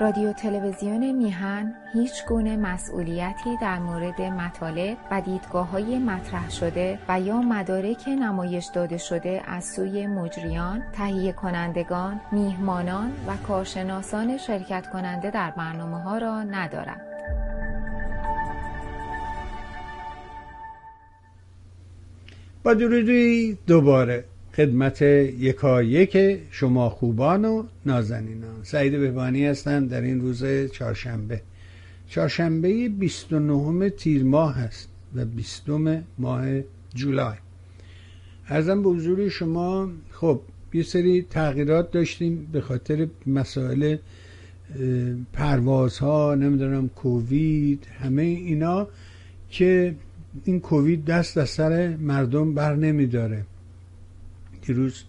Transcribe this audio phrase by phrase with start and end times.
[0.00, 7.20] رادیو تلویزیون میهن هیچ گونه مسئولیتی در مورد مطالب و دیدگاه های مطرح شده و
[7.20, 15.30] یا مدارک نمایش داده شده از سوی مجریان، تهیه کنندگان، میهمانان و کارشناسان شرکت کننده
[15.30, 17.00] در برنامه ها را ندارد.
[22.62, 22.74] با
[23.66, 24.24] دوباره
[24.58, 28.62] خدمت یکایک شما خوبان و نازنینان.
[28.62, 31.40] سعید بهبانی هستم در این روز چهارشنبه.
[32.08, 35.62] چهارشنبه 29 تیر ماه هست و 20
[36.18, 36.46] ماه
[36.94, 37.36] جولای.
[38.48, 40.40] ارزم به حضور شما خب
[40.72, 43.96] یه سری تغییرات داشتیم به خاطر مسائل
[45.32, 48.88] پروازها نمی‌دونم کووید همه اینا
[49.50, 49.94] که
[50.44, 53.44] این کووید دست از سر مردم بر نمیداره.
[54.68, 55.04] دیروز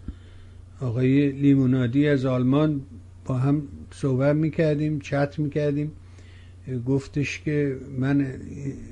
[0.82, 2.82] آقای لیمونادی از آلمان
[3.26, 5.92] با هم صحبت می‌کردیم چت می‌کردیم.
[6.86, 8.28] گفتش که من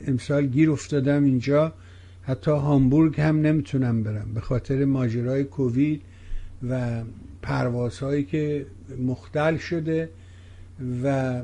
[0.08, 1.74] امسال گیر افتادم اینجا
[2.22, 6.02] حتی هامبورگ هم نمی‌تونم برم به خاطر ماجرای کووید
[6.70, 7.04] و
[7.42, 8.66] پروازهایی که
[9.08, 10.10] مختل شده
[11.04, 11.42] و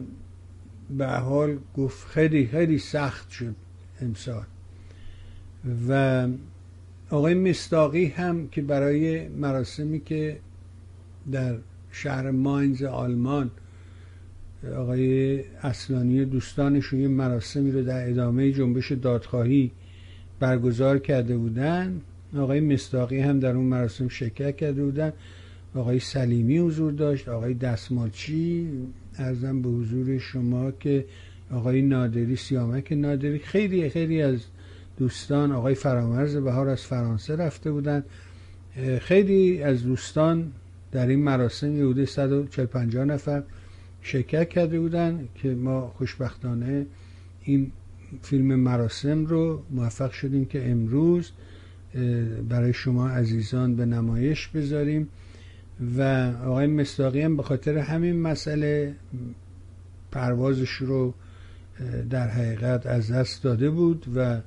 [0.97, 3.55] به حال گفت خیلی خیلی سخت شد
[4.01, 4.45] امسال.
[5.89, 6.27] و
[7.14, 10.38] آقای مستاقی هم که برای مراسمی که
[11.31, 11.56] در
[11.92, 13.52] شهر ماینز آلمان
[14.75, 19.72] آقای اصلانی دوستانشون یه مراسمی رو در ادامه جنبش دادخواهی
[20.39, 22.02] برگزار کرده بودن
[22.38, 25.14] آقای مستاقی هم در اون مراسم شرکت کرده بودن
[25.75, 28.69] آقای سلیمی حضور داشت آقای دستمالچی
[29.17, 31.06] ارزم به حضور شما که
[31.52, 34.39] آقای نادری سیامک نادری خیلی خیلی از
[34.97, 38.03] دوستان آقای فرامرز بهار از فرانسه رفته بودن
[39.02, 40.52] خیلی از دوستان
[40.91, 43.44] در این مراسم یهوده 150 نفر
[44.02, 46.85] شرکت کرده بودن که ما خوشبختانه
[47.44, 47.72] این
[48.22, 51.31] فیلم مراسم رو موفق شدیم که امروز
[52.50, 55.09] برای شما عزیزان به نمایش بذاریم.
[55.97, 58.96] و آقای مستاقی هم به خاطر همین مسئله
[60.12, 61.13] پروازش رو
[62.09, 64.40] در حقیقت از دست داده بود و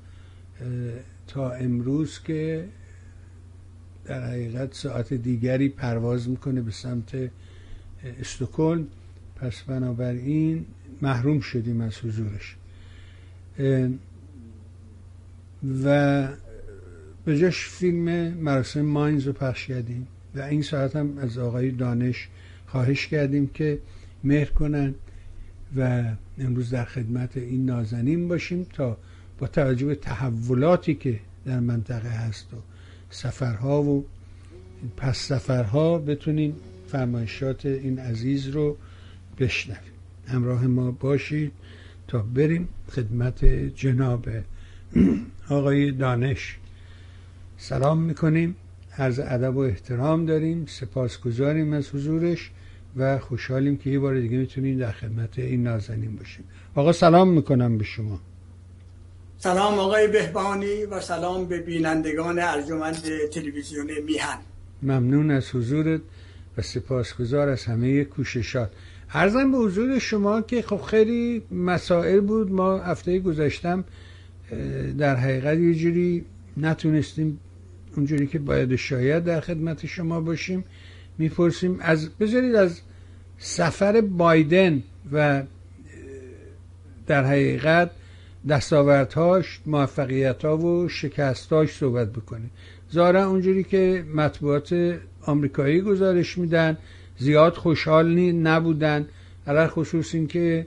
[1.26, 2.68] تا امروز که
[4.04, 7.30] در حقیقت ساعت دیگری پرواز می‌کنه به سمت
[8.20, 8.86] استکهلم.
[9.36, 10.66] پس بنابراین
[11.02, 12.56] محروم شدیم از حضورش.
[15.84, 16.28] و
[17.24, 20.06] به جاش فیلم مراسم ماینز رو پخش کردیم.
[20.34, 22.28] و این ساعت هم از آقای دانش
[22.66, 23.78] خواهش کردیم که
[24.24, 24.94] مهر کنن
[25.76, 26.04] و
[26.38, 28.98] امروز در خدمت این نازنین باشیم تا
[29.38, 32.56] با توجه به تحولاتی که در منطقه هست و
[33.10, 34.04] سفرها و
[34.96, 36.56] پس سفرها بتونیم
[36.88, 38.76] فرمایشات این عزیز رو
[39.38, 39.92] بشنویم
[40.28, 41.52] همراه ما باشید
[42.08, 43.44] تا بریم خدمت
[43.74, 44.28] جناب
[45.50, 46.56] آقای دانش.
[47.58, 48.56] سلام می‌کنیم.
[48.98, 50.66] عرض ادب و احترام داریم.
[50.66, 52.50] سپاسگزاریم از حضورش
[52.96, 56.44] و خوشحالیم که یه بار دیگه می‌تونیم در خدمت این نازنین باشیم.
[56.74, 58.20] آقا سلام می‌کنم به شما.
[59.38, 63.02] سلام آقای بهبانی و سلام به بینندگان ارجمند
[63.32, 64.38] تلویزیون میهن.
[64.82, 66.00] ممنون از حضورت
[66.58, 68.70] و سپاسگزار از همه کوششات.
[69.12, 72.52] ارزم به حضور شما که خب خیلی مسائل بود.
[72.52, 73.84] ما هفته گذاشتم
[74.98, 76.24] در حقیقت یه جوری
[76.56, 77.40] نتونستیم
[77.96, 80.64] اونجوری که باید شاید در خدمت شما باشیم
[81.18, 82.80] می‌پرسیم از بذارید از
[83.38, 84.82] سفر بایدن
[85.12, 85.42] و
[87.06, 87.90] در حقیقت
[88.48, 92.50] دستاوردهاش موفقیتها و شکستهاش صحبت بکنیم.
[92.92, 96.78] ظاهرا اونجوری که مطبوعات آمریکایی گزارش میدن
[97.18, 99.06] زیاد خوشحال نبودن.
[99.46, 100.66] علال خصوص این که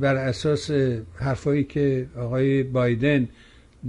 [0.00, 0.70] بر اساس
[1.14, 3.28] حرفایی که آقای بایدن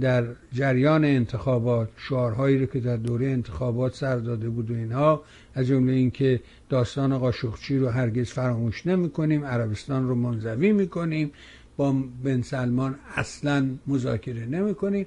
[0.00, 5.22] در جریان انتخابات شعارهایی رو که در دوره انتخابات سر داده بود و اینها
[5.54, 11.30] از جمله اینکه داستان قاشقچی رو هرگز فراموش نمی کنیم عربستان رو منزوی می کنیم
[11.76, 15.06] با بن سلمان اصلا مذاکره نمی کنیم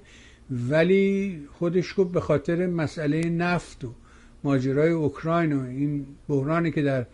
[0.69, 3.94] ولی خودش گفت به خاطر مسئله نفت و
[4.44, 7.06] ماجرای اوکراین و این بحرانی که در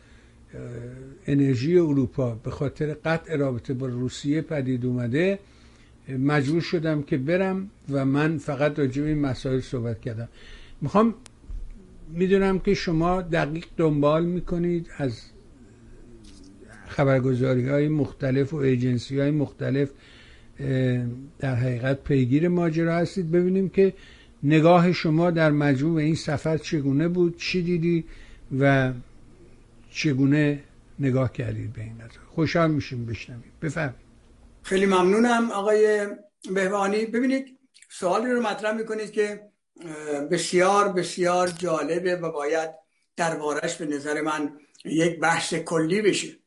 [1.28, 5.40] انرژی اروپا به خاطر قطع رابطه با روسیه پدید اومده
[6.20, 10.30] مجبور شدم که برم و من فقط راجع این مسائل صحبت کردم.
[10.82, 11.14] می‌خوام
[12.14, 15.22] می‌دونم که شما دقیق دنبال می‌کنید از
[16.92, 19.90] خبرگزاری های مختلف و ایجنسی های مختلف
[21.40, 23.32] در حقیقت پیگیر ماجرا هستید.
[23.32, 23.94] ببینیم که
[24.44, 28.06] نگاه شما در مجموع این سفر چگونه بود چی دیدی
[28.60, 28.94] و
[29.92, 30.64] چگونه
[31.00, 33.52] نگاه کردید به این قضیه خوشحال میشیم بشنویم.
[33.62, 33.96] بفرمایید.
[34.64, 36.08] خیلی ممنونم آقای
[36.54, 37.46] بهبانی ببینید
[37.90, 39.42] سوالی رو مطرح می‌کنید که
[40.32, 42.70] بسیار بسیار جالبه و باید
[43.16, 44.52] دربارش به نظر من
[44.86, 46.41] یک بحث کلی بشه.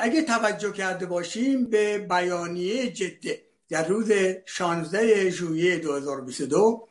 [0.00, 4.12] اگه توجه کرده باشیم به بیانیه جده در روز
[4.46, 6.88] 16 ژوئیه 2022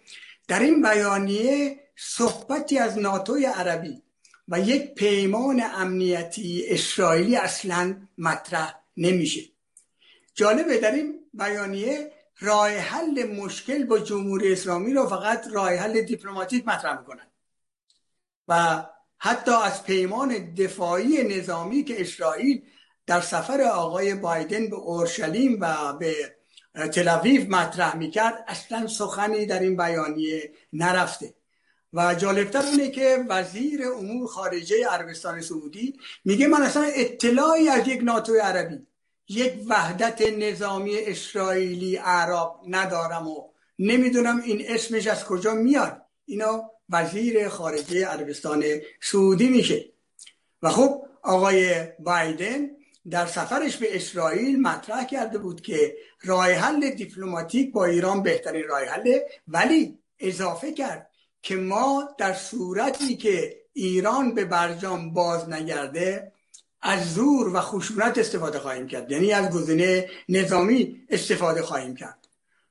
[0.48, 4.02] در این بیانیه صحبتی از ناتوی عربی
[4.48, 9.42] و یک پیمان امنیتی اسرائیلی اصلا مطرح نمیشه.
[10.34, 16.68] جالبه در این بیانیه راه حل مشکل با جمهوری اسلامی رو فقط راه حل دیپلماتیک
[16.68, 17.28] مطرح می‌کنن.
[18.48, 18.84] و
[19.18, 22.62] حتی از پیمان دفاعی نظامی که اسرائیل
[23.08, 26.36] در سفر آقای بایدن به اورشلیم و به
[26.94, 31.34] تلویف مطرح می‌کرد اصلا سخنی در این بیانیه نرفته.
[31.94, 38.04] و جالبتر اینه که وزیر امور خارجه عربستان سعودی میگه من اصلا اطلاعی از یک
[38.04, 38.88] ناتو عربی
[39.30, 46.02] یک وحدت نظامی اسرائیلی عرب ندارم و نمی‌دونم این اسمش از کجا میاد.
[46.26, 48.64] اینا وزیر خارجه عربستان
[49.02, 49.86] سعودی میشه.
[50.62, 52.70] و خب آقای بایدن
[53.10, 58.84] در سفرش به اسرائیل مطرح کرده بود که راه حل دیپلماتیک با ایران بهترین راه
[58.86, 61.10] حله ولی اضافه کرد
[61.42, 66.32] که ما در صورتی که ایران به برجام باز نگرده
[66.82, 69.12] از زور و خشونت استفاده خواهیم کرد.
[69.12, 72.28] یعنی از گزینه نظامی استفاده خواهیم کرد.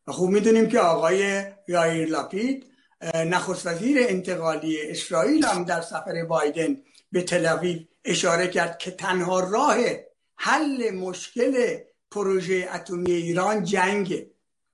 [0.07, 2.67] و خوب می‌دونیم که آقای یایر لاپید
[3.15, 6.77] نخست وزیر انتقالی اسرائیل هم در سفر بایدن
[7.13, 9.77] به تل اشاره کرد که تنها راه
[10.37, 11.79] حل مشکل
[12.11, 14.31] پروژه اتمی ایران جنگه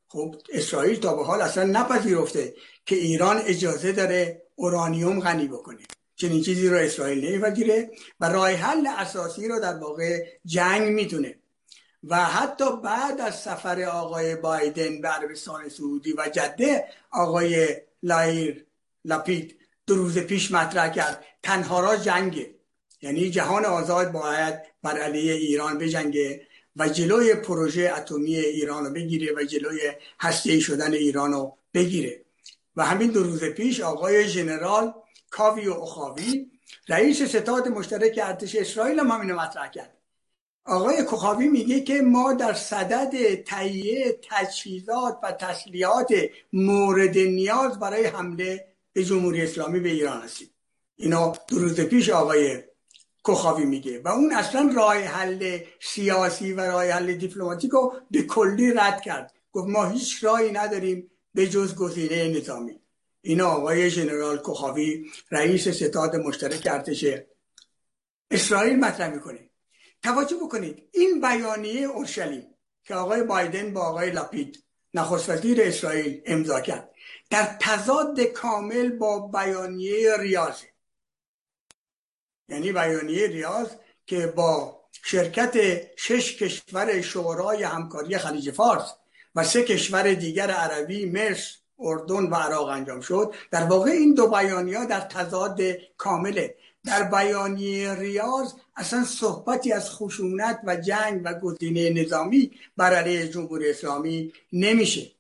[0.08, 2.54] خب اسرائیل تا به حال اصلا نپذیرفته
[2.86, 5.78] که ایران اجازه داره اورانیوم غنی بکنه.
[6.16, 7.90] چنین چیزی رو اسرائیل نمیپذیره
[8.20, 11.34] و راه حل اساسی رو در واقع جنگ می‌تونه
[12.04, 18.66] و حتی بعد از سفر آقای بایدن به عربستان سعودی و جده آقای لایر
[19.04, 19.56] لپید
[19.86, 21.24] دو روز پیش مطرح کرد.
[21.42, 22.54] تنها را جنگه.
[23.02, 29.32] یعنی جهان آزاد باید بر علیه ایران بجنگه و جلوی پروژه اتمی ایران رو بگیره
[29.36, 32.24] و جلوی هسته شدن ایران رو بگیره.
[32.76, 34.94] و همین دو روز پیش آقای ژنرال
[35.30, 36.50] کاوی و اخاوی
[36.88, 39.99] رئیس ستاد مشترک ارتش اسرائیل هم همینو مطرح کرد.
[40.64, 46.14] آقای کخاوی میگه که ما در صدد تهیه تجهیزات و تسلیحات
[46.52, 50.50] مورد نیاز برای حمله به جمهوری اسلامی به ایران هستیم
[50.96, 52.62] اینا دو روز پیش آقای
[53.24, 58.72] کخاوی میگه و اون اصلا راه حل سیاسی و راه حل دیپلماتیک رو به کلی
[58.72, 59.32] رد کرد.
[59.52, 62.80] گفت ما هیچ راهی نداریم به جز گزینه نظامی.
[63.22, 67.04] اینا آقای ژنرال کخاوی رئیس ستاد مشترک ارتش
[68.30, 69.49] اسرائیل مطرح می‌کنه.
[70.02, 72.54] توجه بکنید این بیانیه اورشلیم
[72.84, 74.64] که آقای بایدن با آقای لاپید
[74.94, 76.90] نخست وزیر اسرائیل امضا کرد
[77.30, 80.62] در تضاد کامل با بیانیه ریاض.
[82.48, 83.68] یعنی بیانیه ریاض
[84.06, 85.56] که با شرکت
[85.96, 88.94] شش کشور شورای همکاری خلیج فارس
[89.34, 93.34] و سه کشور دیگر عربی مصر اردن و عراق انجام شد.
[93.50, 95.60] در واقع این دو بیانیه در تضاد
[95.96, 96.56] کامله.
[96.84, 103.70] در بیانیه ریاض اصلا صحبتی از خشونت و جنگ و گزینه نظامی بر علیه جمهوری
[103.70, 105.10] اسلامی نمیشه.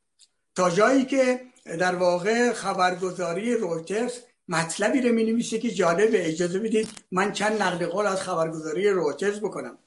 [0.54, 4.12] تا جایی که در واقع خبرگزاری رویترز
[4.48, 9.78] مطلبی رو می که جالبه اجازه بدید من چند نقل قول از خبرگزاری رویترز بکنم.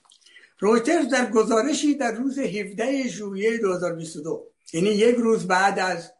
[0.59, 6.11] رویترز در گزارشی در روز 17 ژوئیه 2022 یعنی یک روز بعد از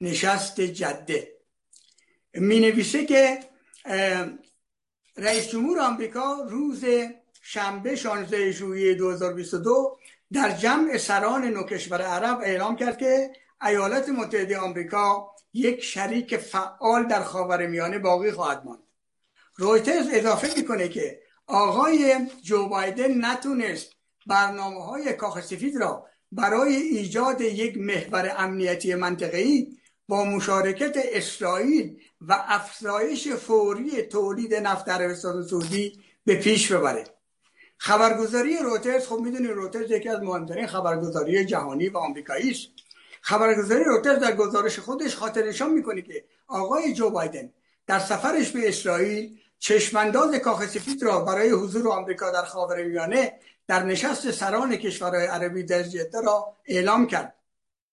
[0.00, 1.28] نشست جده
[2.34, 3.38] می نویسه که
[5.18, 6.84] رئیس جمهور آمریکا روز
[7.42, 9.98] شنبه 16 ژوئیه 2022
[10.32, 13.30] در جمع سران نوکشور عرب اعلام کرد که
[13.62, 18.82] ایالات متحده آمریکا یک شریک فعال در خاورمیانه باقی خواهد ماند.
[19.56, 23.92] رویترز اضافه می‌کنه که آقای جو بایدن نتونست
[24.26, 29.77] برنامه های کاخ سفید را برای ایجاد یک محور امنیتی منطقه‌ای
[30.08, 37.04] با مشارکت اسرائیل و افزایش فوری تولید نفت عربستان سعودی به پیش ببره.
[37.78, 42.68] خبرگزاری روترز خب می‌دونید روترز یکی از مهمترین خبرگزاری جهانی و آمریکایی است.
[43.20, 47.52] خبرگزاری روترز در گزارش خودش خاطر نشان می‌کنه که آقای جو بایدن
[47.86, 53.32] در سفرش به اسرائیل چشمانداز کاخ سفید را برای حضور آمریکا در خاورمیانه
[53.66, 57.34] در نشست سران کشورهای عربی در جده را اعلام کرد.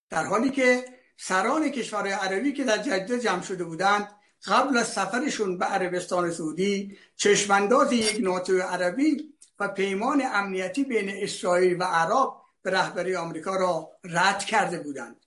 [0.09, 0.85] در حالی که
[1.17, 4.07] سران کشورهای عربی که در جده جمع شده بودند
[4.47, 11.77] قبل از سفرشون به عربستان سعودی چشمانداز یک ناتو عربی و پیمان امنیتی بین اسرائیل
[11.79, 12.29] و عرب
[12.61, 15.25] به رهبری آمریکا را رد کرده بودند.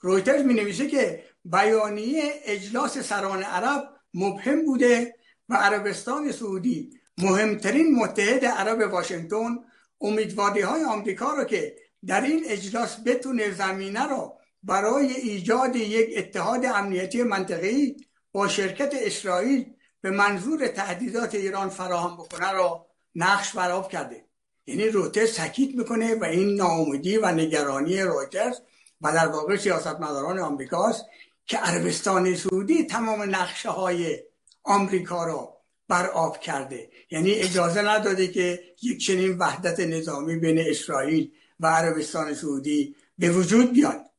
[0.00, 5.14] رویترز می نویسه که بیانیه اجلاس سران عرب مبهم بوده
[5.48, 9.58] و عربستان سعودی مهمترین متحد عرب واشنگتن
[10.00, 16.64] امیدواری های آمریکا را که در این اجلاس بتونه زمینه را برای ایجاد یک اتحاد
[16.64, 17.96] امنیتی منطقی
[18.32, 19.66] با شرکت اسرائیل
[20.00, 24.24] به منظور تهدیدات ایران فراهم بکنه را نقش براب کرده.
[24.66, 28.56] یعنی رویترز سکیت می‌کنه و این ناامیدی و نگرانی رویترز
[29.00, 31.04] و در واقع سیاستمداران آمریکاست
[31.46, 34.18] که عربستان سعودی تمام نقشه های
[34.62, 35.56] آمریکا را
[35.88, 36.90] بر آب کرده.
[37.10, 41.30] یعنی اجازه نداده که یک چنین وحدت نظامی بین اسرائیل
[41.60, 44.13] و عربستان سعودی به وجود بیاد.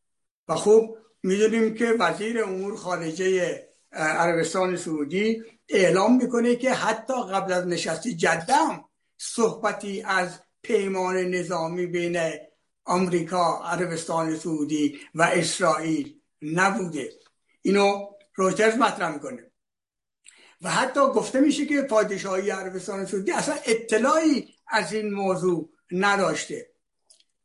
[0.47, 3.61] و خب می‌دونیم که وزیر امور خارجه
[3.91, 8.53] عربستان سعودی اعلام می‌کنه که حتی قبل از نشست جده
[9.17, 12.19] صحبتی از پیمان نظامی بین
[12.85, 17.09] آمریکا عربستان سعودی و اسرائیل نبوده.
[17.61, 19.51] اینو رویترز مطرح می‌کنه.
[20.61, 26.74] و حتی گفته میشه که پادشاهی عربستان سعودی اصلا اطلاعی از این موضوع نداشته.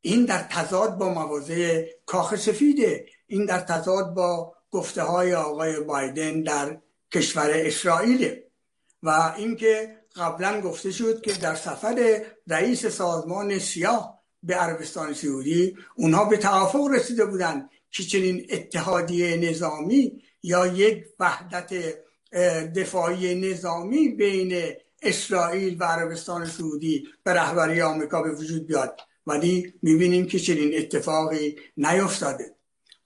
[0.01, 3.07] این در تضاد با موازه کاخ سفیده.
[3.27, 6.79] این در تضاد با گفته های آقای بایدن در
[7.13, 8.37] کشور اسرائیل.
[9.03, 16.25] و اینکه قبلا گفته شد که در سفر رئیس سازمان سیاه به عربستان سعودی اونها
[16.25, 21.73] به توافق رسیده بودند که چنین اتحادیه نظامی یا یک وحدت
[22.75, 29.01] دفاعی نظامی بین اسرائیل و عربستان سعودی به رهبری آمریکا به وجود بیاد.
[29.31, 32.55] ولی می‌بینیم که چنین اتفاقی نیفتاده.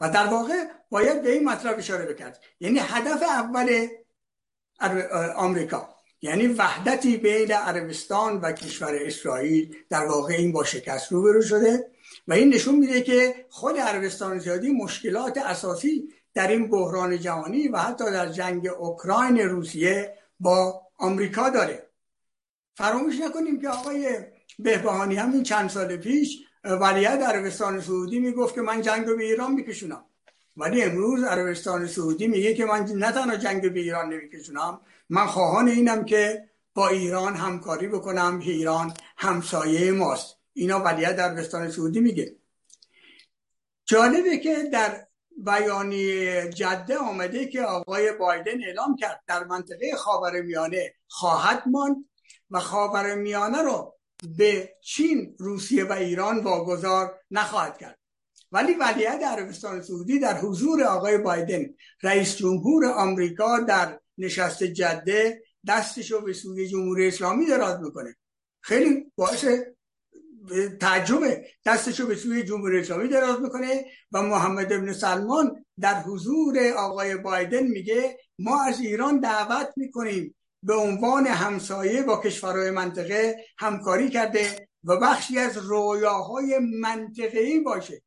[0.00, 2.40] و در واقع باید به این مطلب اشاره بکرد.
[2.60, 3.86] یعنی هدف اول
[5.36, 11.90] آمریکا یعنی وحدتی بین عربستان و کشور اسرائیل در واقع این با شکست روبرو شده
[12.28, 17.78] و این نشون میده که خود عربستان زیادی مشکلات اساسی در این بحران جهانی و
[17.78, 21.90] حتی در جنگ اوکراین روسیه با آمریکا داره.
[22.74, 24.18] فراموش نکنیم که آقای
[24.58, 29.52] بهبهانی همین چند سال پیش ولیت عربستان سعودی می‌گفت که من جنگ رو به ایران
[29.52, 30.04] میکشونم.
[30.56, 35.68] ولی امروز عربستان سعودی میگه که من نه تنها جنگ به ایران نمیکشونم من خواهان
[35.68, 40.36] اینم که با ایران همکاری بکنم ایران همسایه ماست.
[40.52, 42.36] اینا ولیت عربستان سعودی میگه.
[43.84, 45.06] جالبه که در
[45.36, 51.96] بیانی جده آمده که آقای بایدن اعلام کرد در منطقه خاور میانه خواهد ماند
[52.50, 53.93] و خاور میانه رو
[54.36, 57.98] به چین روسیه و ایران واگذار نخواهد کرد.
[58.52, 66.10] ولی ولیعت عربستان سعودی در حضور آقای بایدن رئیس جمهور آمریکا در نشست جده دستش
[66.10, 68.16] رو به سوی جمهوری اسلامی دراز می‌کنه.
[68.60, 69.44] خیلی باعث
[70.80, 76.68] تعجبه دستش رو به سوی جمهوری اسلامی دراز می‌کنه و محمد ابن سلمان در حضور
[76.76, 84.10] آقای بایدن میگه ما از ایران دعوت می‌کنیم به عنوان همسایه با کشورهای منطقه همکاری
[84.10, 88.02] کرده و بخشی از رویاهای منطقه‌ای باشه.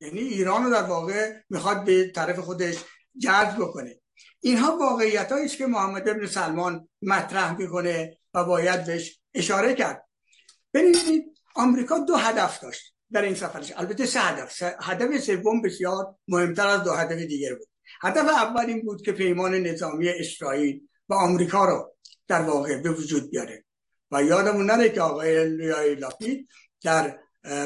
[0.00, 2.84] یعنی ایران رو در واقع می‌خواد به طرف خودش
[3.22, 4.00] جذب بکنه.
[4.40, 10.04] اینها واقعیت است که محمد ابن سلمان مطرح می‌کنه و باید بهش اشاره کرد.
[10.74, 13.72] ببینید آمریکا دو هدف داشت در این سفرش.
[13.76, 14.62] البته سه هدف.
[14.62, 17.68] هدف سوم بسیار مهمتر از دو هدف دیگر بود.
[18.02, 21.94] هدف اول این بود که پیمان نظامی اسرائیل و آمریکا رو
[22.28, 23.64] در واقع به وجود بیاره.
[24.10, 25.96] و یادمون نره که آقای لیای
[26.82, 27.18] در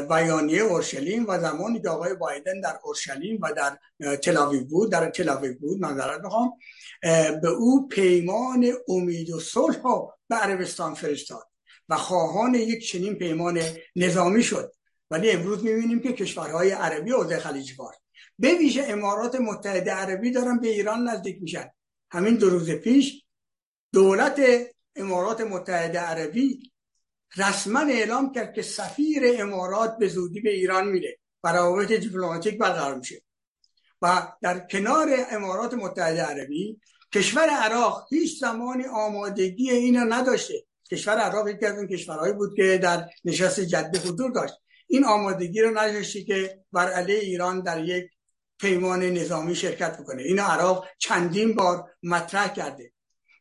[0.09, 3.79] بیانیه اورشلیم و زمانی که آقای بایدن در اورشلیم و در
[4.17, 6.53] تلاویو بود در تلاویو بود منظرت می‌خوام
[7.43, 11.49] به او پیمان امید و صلح ها به عربستان فرستاد
[11.89, 13.61] و خواهان یک چنین پیمان
[13.97, 14.73] نظامی شد.
[15.11, 17.97] ولی امروز می‌بینیم که کشورهای عربی عضو خلیج فارس
[18.39, 21.71] به ویژه امارات متحده عربی دارن به ایران نزدیک میشن.
[22.11, 23.22] همین دو روز پیش
[23.93, 24.41] دولت
[24.97, 26.73] امارات متحده عربی
[27.37, 31.19] رسما اعلام کرد که سفیر امارات به زودی به ایران میره.
[31.45, 33.23] و روابط دیپلماتیک برقرار میشه.
[34.03, 36.81] و در کنار امارات متحده عربی
[37.15, 40.65] کشور عراق هیچ زمانی آمادگی اینو نداشته.
[40.91, 44.55] کشور عراق یکی از اون کشورهایی بود که در نشست جده حضور داشت.
[44.87, 48.11] این آمادگی رو نداشتی که بر علیه ایران در یک
[48.59, 50.23] پیمان نظامی شرکت بکنه.
[50.23, 52.92] این عراق چندین بار مطرح کرده.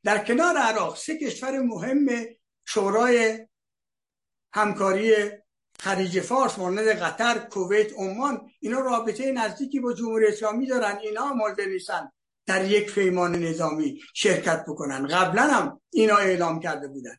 [0.04, 2.08] در کنار عراق سه کشور مهم
[2.66, 3.48] شورای
[4.54, 5.16] همکاری
[5.80, 10.98] خلیج فارس مانند قطر کویت عمان اینا رابطه نزدیکی با جمهوری اسلامی دارن.
[10.98, 12.12] اینا مورد نیستن
[12.46, 15.08] در یک پیمان نظامی شرکت بکنن.
[15.08, 17.18] قبلا هم اینا اعلام کرده بودن.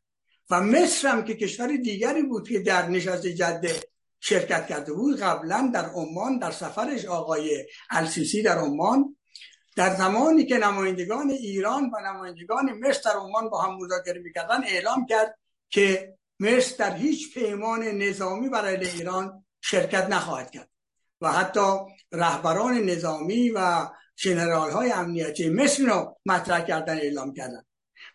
[0.51, 3.81] و مصر هم که کشور دیگری بود که در نشست جده
[4.21, 9.17] شرکت کرده بود قبلا در عمان در سفرش آقای السیسی در عمان
[9.77, 15.07] در زمانی که نمایندگان ایران و نمایندگان مصر در عمان با هم مذاکره می‌کردن اعلام
[15.07, 15.39] کرد
[15.71, 20.69] که مصر در هیچ پیمان نظامی برای ایران شرکت نخواهد کرد.
[21.21, 21.77] و حتی
[22.13, 27.63] رهبران نظامی و جنرال های امنیتی مصر رو مطرح کردن اعلام کردن.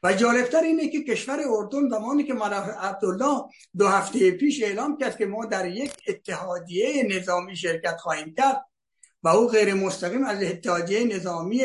[0.04, 3.44] و جالبتر اینه که کشور اردن زمانی که ملک عبدالله
[3.78, 8.66] دو هفته پیش اعلام کرد که ما در یک اتحادیه نظامی شرکت خواهیم کرد
[9.28, 11.64] و او غیر مستقیم از اتحادیه نظامی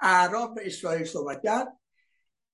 [0.00, 1.68] اعراب اسرائیل صحبت کرد.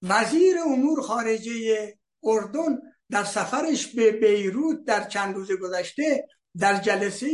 [0.03, 1.95] وزیر امور خارجه
[2.25, 2.79] اردن
[3.11, 7.29] در سفرش به بیروت در چند روز گذشته در جلسه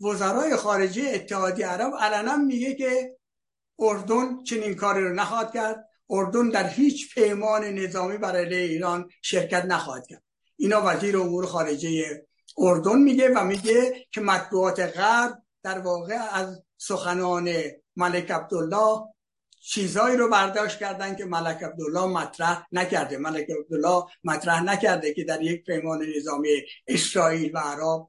[0.00, 3.16] وزرای خارجه اتحادیه عرب علنا میگه که
[3.78, 5.88] اردن چنین کاری رو نخواهد کرد.
[6.10, 10.22] اردن در هیچ پیمان نظامی برای ایران شرکت نخواهد کرد.
[10.56, 12.24] اینا وزیر امور خارجه
[12.58, 17.54] اردن میگه و میگه که مطبوعات غرب در واقع از سخنان
[17.96, 19.12] ملک عبدالله
[19.60, 23.18] چیزهایی رو برداشت کردن که ملک عبدالله مطرح نکرده.
[23.18, 26.48] ملک عبدالله مطرح نکرده که در یک پیمان نظامی
[26.86, 28.08] اسرائیل و عرب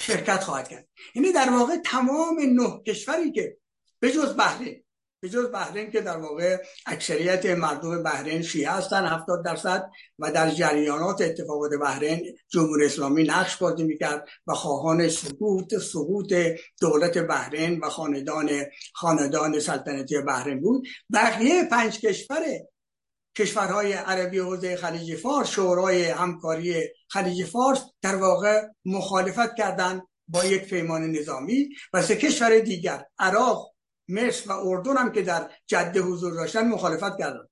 [0.00, 0.88] شرکت خواهد کرد.
[1.14, 3.56] یعنی در واقع تمام نه کشوری که
[4.00, 4.84] به جز بحرین
[5.22, 10.50] به جز بحرین که در واقع اکثریت مردم بحرین شیعه هستن 70 درصد و در
[10.50, 16.34] جریانات اتفاقات بحرین جمهوری اسلامی نقش بازی می‌کرد و خواهان سقوط سقوط
[16.80, 18.50] دولت بحرین و خاندان
[18.94, 20.86] خاندان سلطنتی بحرین بود.
[21.12, 22.42] بقیه پنج کشور
[23.38, 30.64] کشورهای عربی حوزه خلیج فارس شورای همکاری خلیج فارس در واقع مخالفت کردند با یک
[30.64, 33.70] پیمان نظامی و سه کشور دیگر عراق
[34.10, 37.46] مصر و اردن هم که در جده حضور داشتن مخالفت کردن.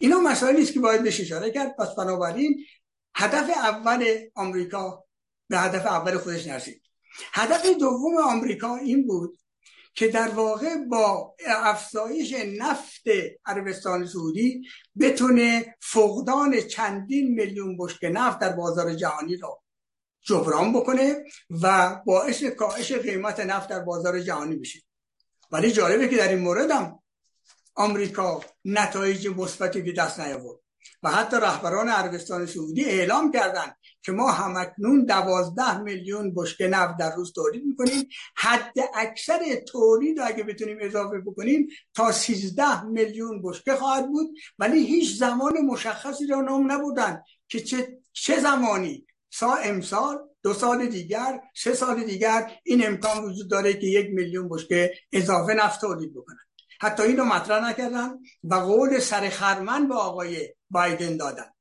[0.00, 1.76] اینا مسائلی است که باید بهش اشاره کرد.
[1.76, 2.64] پس بنابراین
[3.16, 4.04] هدف اول
[4.34, 5.04] آمریکا
[5.48, 6.82] به هدف اول خودش نرسید.
[7.32, 9.38] هدف دوم آمریکا این بود
[9.94, 13.02] که در واقع با افزایش نفت
[13.46, 14.62] عربستان سعودی
[15.00, 19.62] بتونه فقدان چندین میلیون بشکه نفت در بازار جهانی را
[20.20, 21.24] جبران بکنه
[21.62, 24.82] و باعث کاهش قیمت نفت در بازار جهانی بشه.
[25.52, 26.98] ولی جالبه که در این مورد هم
[27.74, 30.62] آمریکا نتایج مثبتی به دست نیاورد
[31.02, 37.14] و حتی رهبران عربستان سعودی اعلام کردند که ما همکنون دوازده میلیون بشکه نفت در
[37.14, 38.08] روز تولید می‌کنیم.
[38.36, 44.30] حد اکثر تولید اگه بتونیم اضافه بکنیم تا 13 میلیون بشکه خواهد بود.
[44.58, 50.86] ولی هیچ زمان مشخصی را نام نبودن که چه, چه زمانی سا امسال دو سال
[50.86, 56.14] دیگر سه سال دیگر این امکان وجود داره که یک میلیون بشکه اضافه نفت تولید
[56.14, 56.38] بکنن.
[56.80, 58.10] حتی اینو مطرح نکردن
[58.44, 61.52] و قول سر خرمن به آقای بایدن دادن.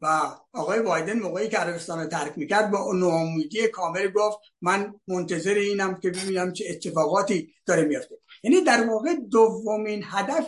[0.00, 6.00] و آقای بایدن موقعی که عربستان ترک می‌کرد با ناامیدی کامل گفت من منتظر اینم
[6.00, 10.46] که ببینم چه اتفاقاتی داره میفته یعنی در واقع دومین هدف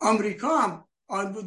[0.00, 0.88] آمریکا هم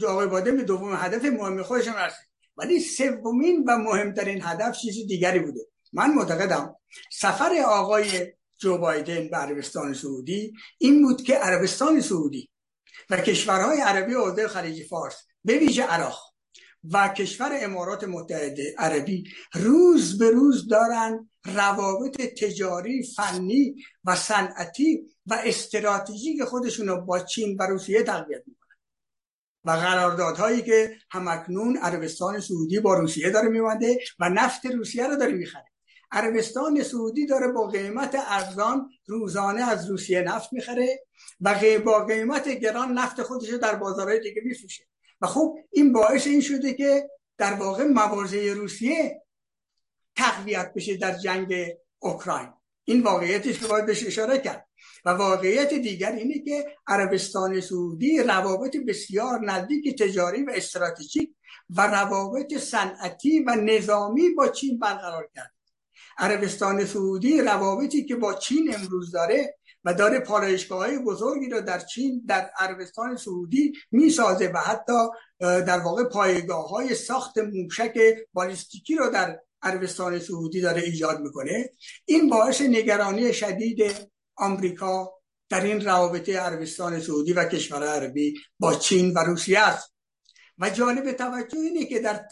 [0.07, 2.28] آقای بایدن به دومین هدف مهم خودشون رسید.
[2.59, 5.61] ولی سومین و مهمترین هدف چیز دیگری بوده.
[5.93, 6.75] من معتقدم
[7.11, 12.49] سفر آقای جو بایدن به عربستان سعودی این بود که عربستان سعودی
[13.09, 16.19] و کشورهای عربی عرضه خلیج فارس به ویژه عراق
[16.83, 25.41] و کشور امارات متحده عربی روز به روز دارن روابط تجاری فنی و صنعتی و
[25.43, 28.58] استراتژیک خودشون رو با چین و روسیه تقویت می‌کنن.
[29.65, 35.31] و قراردادهایی که همکنون عربستان سعودی با روسیه داره میبنده و نفت روسیه رو داره
[35.31, 35.65] می‌خره.
[36.11, 41.05] عربستان سعودی داره با قیمت ارزان روزانه از روسیه نفت می‌خره
[41.41, 44.83] و با قیمت گران نفت خودش در بازارهای دیگه میفروشه.
[45.21, 49.21] و خب این باعث این شده که در واقع مواضع روسیه
[50.15, 51.53] تقویت بشه در جنگ
[51.99, 52.49] اوکراین.
[52.83, 54.68] این واقعیتی که باید بهش اشاره کرد.
[55.13, 61.35] واقعیت دیگر اینه که عربستان سعودی روابط بسیار نزدیک تجاری و استراتژیک
[61.69, 65.53] و روابط صنعتی و نظامی با چین برقرار کرد.
[66.17, 71.79] عربستان سعودی روابطی که با چین امروز داره و داره پالایشگاه های بزرگی رو در
[71.79, 75.07] چین در عربستان سعودی می‌سازه و حتی
[75.39, 77.99] در واقع پایگاه های ساخت موشک
[78.33, 81.69] بالیستیکی رو در عربستان سعودی داره ایجاد می‌کنه.
[82.05, 85.13] این باعث نگرانی شدید آمریکا
[85.49, 89.93] در این روابط عربستان سعودی و کشور عربی با چین و روسیه است.
[90.57, 92.25] و جالب توجه اینه که در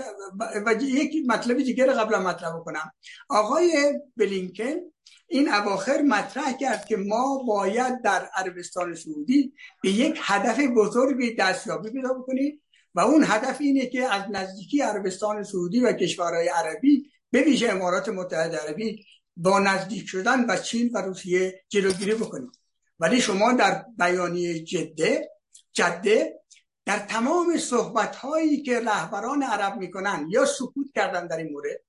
[0.65, 2.91] و یک مطلب دیگر قبلا مطرح کنم.
[3.29, 4.75] آقای بلینکن
[5.27, 11.89] این اواخر مطرح کرد که ما باید در عربستان سعودی به یک هدف بزرگی دستیابی
[11.89, 12.61] پیدا بکنیم
[12.95, 18.09] و اون هدف اینه که از نزدیکی عربستان سعودی و کشورهای عربی به ویژه امارات
[18.09, 19.05] متحده عربی
[19.37, 22.51] با نزدیک شدن و چین و روسیه جلوگیری بکنیم.
[22.99, 25.31] ولی شما در بیانیه جده
[25.73, 26.39] جده
[26.85, 31.81] در تمام صحبت هایی که رهبران عرب می‌کنن یا سکوت کردن در این مورد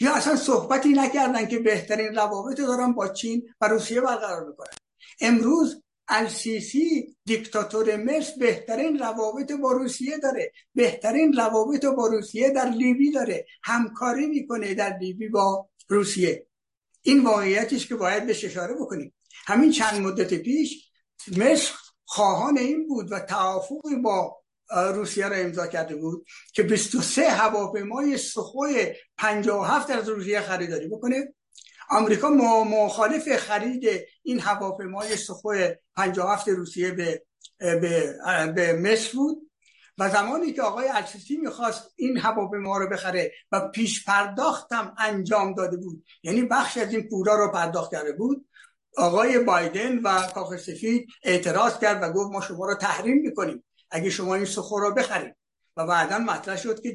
[0.00, 4.74] یا اصلا صحبتی نکردن که بهترین روابط دارن با چین و روسیه برقرار می‌کنن.
[5.20, 10.52] امروز السیسی دیکتاتور مصر بهترین روابط با روسیه داره.
[10.74, 13.46] بهترین روابط با روسیه در لیبی داره.
[13.62, 16.46] همکاری می‌کنه در لیبی با روسیه.
[17.06, 19.14] این واقعیتش که باید بهش اشاره بکنیم.
[19.46, 20.90] همین چند مدت پیش
[21.36, 21.72] مصر
[22.04, 28.94] خواهان این بود و توافقی با روسیه را امضا کرده بود که 23 هواپیمای سخوی
[29.16, 31.34] 57 از روسیه خریداری بکنه.
[31.90, 33.84] آمریکا مخالف خرید
[34.22, 37.22] این هواپیمای سخوی 57 روسیه به
[37.58, 38.16] به,
[38.56, 39.45] به مصر بود.
[39.98, 45.54] و زمانی که آقای السیسی می‌خواست این هواپیما رو بخره و پیش پرداخت هم انجام
[45.54, 48.48] داده بود یعنی بخش از این پورا رو پرداخت کرده بود
[48.96, 54.10] آقای بایدن و کاخ سفید اعتراض کرد و گفت ما شما رو تحریم می‌کنیم اگه
[54.10, 55.36] شما این سخو رو بخرید.
[55.76, 56.94] و بعدا مطرح شد که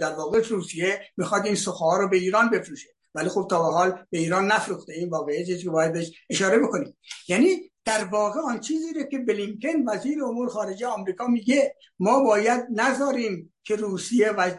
[0.00, 2.88] در واقع روسیه می‌خواد این ها رو به ایران بفروشه.
[3.14, 6.96] ولی خب تا به حال به ایران نفروخته این واقعیه که باید بهش اشاره بکنیم.
[7.28, 12.66] یعنی در واقع آن چیزی رو که بلینکن وزیر امور خارجه آمریکا میگه ما باید
[12.74, 14.50] نذاریم که روسیه و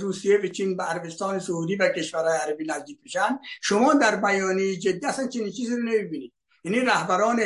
[0.00, 3.38] روسیه به چین و عربستان سعودی و کشورهای عربی نزدیک بشن.
[3.62, 6.32] شما در بیانیه جدی اصلا چنین چیزی رو نمی‌بینید.
[6.64, 7.40] یعنی رهبران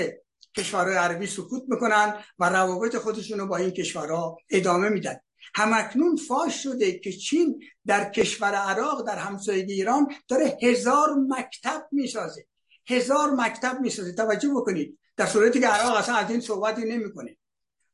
[0.57, 5.17] کشورهای عربی سکوت می‌کنن و روابط خودشون رو با این کشورها ادامه میدن.
[5.55, 12.47] همکنون فاش شده که چین در کشور عراق در همسایگی ایران داره هزار مکتب می‌سازه.
[12.87, 14.13] هزار مکتب می‌سازه.
[14.13, 14.99] توجه بکنید.
[15.23, 17.37] در صورتی که عراق اصلا از این صحبتی نمی‌کنه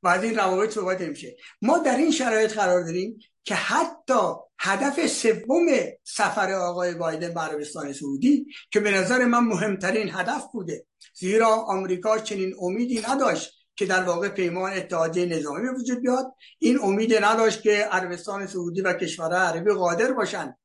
[0.02, 1.36] و از این روابط صحبت نمیشه.
[1.62, 4.20] ما در این شرایط قرار داریم که حتی
[4.58, 5.66] هدف سوم
[6.04, 12.18] سفر آقای بایدن به عربستان سعودی که به نظر من مهمترین هدف بوده زیرا آمریکا
[12.18, 16.34] چنین امیدی نداشت که در واقع پیمان اتحادیه نظامی وجود بیاد.
[16.58, 20.58] این امید نداشت که عربستان سعودی و کشورهای عربی قادر باشند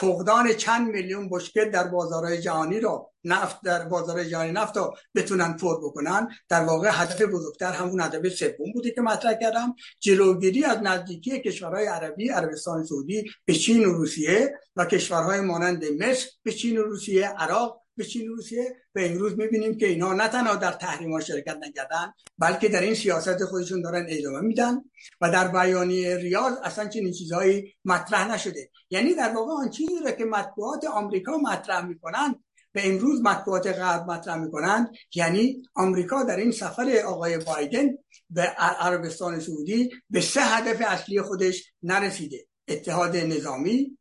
[0.00, 5.52] فقدان چند میلیون بشکه در بازارهای جهانی را نفت در بازار جهانی نفت را بتونن
[5.52, 6.28] پر بکنن.
[6.48, 9.74] در واقع هدف بزرگتر همون هدف سوم بوده که مطرح کردم.
[10.00, 16.28] جلوگیری از نزدیکی کشورهای عربی عربستان سعودی به چین و روسیه و کشورهای مانند مصر
[16.42, 20.56] به چین و روسیه عراق به چین روسیه و امروز می‌بینیم که اینها نه تنها
[20.56, 24.84] در تحریم شرکت نکردن بلکه در این سیاست خودشون دارن ادامه میدن
[25.20, 28.70] و در بیانیه ریاض اصلا چنین چیزهایی مطرح نشده.
[28.90, 32.34] یعنی در واقع آن چیزی را که مطبوعات آمریکا مطرح می‌کنن
[32.74, 37.88] و امروز مطبوعات غرب مطرح می‌کنند یعنی آمریکا در این سفر آقای بایدن
[38.30, 42.46] به عربستان سعودی به سه هدف اصلی خودش نرسیده.
[42.68, 43.98] اتحاد نظامی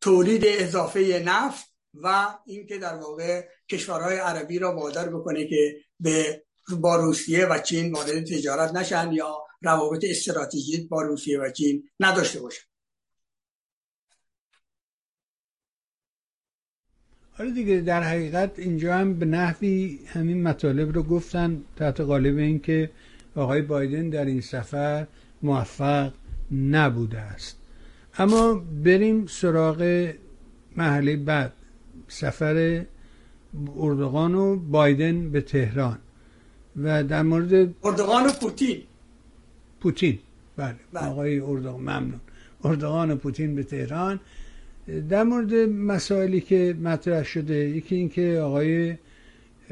[0.00, 6.42] تولید اضافه نفت و اینکه در واقع کشورهای عربی را وادار بکنه که به
[6.80, 12.40] با روسیه و چین وارد تجارت نشن یا روابط استراتژیک با روسیه و چین نداشته
[12.40, 12.62] باشن.
[17.32, 22.90] حالا دیگه در حقیقت اینجا هم به نحوی همین مطالب رو گفتن تحت قالب اینکه
[23.36, 25.06] آقای بایدن در این سفر
[25.42, 26.12] موفق
[26.52, 27.56] نبوده است.
[28.18, 30.12] اما بریم سراغ
[30.76, 31.52] محله بعد.
[32.08, 32.84] سفر
[33.76, 35.98] اردوغان و بایدن به تهران
[36.76, 38.82] و در مورد اردوغان و پوتین.
[39.80, 40.18] پوتین.
[40.56, 41.06] بله, بله.
[41.06, 42.20] آقای اردوغان ممنون.
[42.64, 44.20] اردوغان و پوتین به تهران.
[45.08, 48.94] در مورد مسائلی که مطرح شده یکی اینکه آقای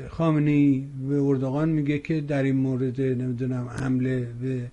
[0.09, 4.71] خامنی به اردوغان میگه که در این مورد نمی‌دونم حمله به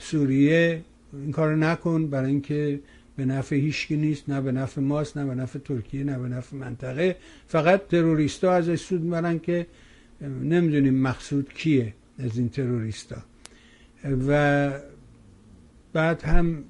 [0.00, 2.80] سوریه این کارو نکن برای اینکه
[3.16, 6.56] به نفع هیچکی نیست نه به نفع ماست نه به نفع ترکیه نه به نفع
[6.56, 7.16] منطقه.
[7.46, 9.66] فقط تروریستا ازش سود می‌برن که
[10.42, 13.16] نمی‌دونیم مقصود کیه از این تروریستا.
[14.28, 14.70] و
[15.92, 16.64] بعد هم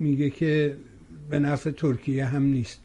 [0.00, 0.76] میگه که
[1.30, 2.80] به نفع ترکیه هم نیست.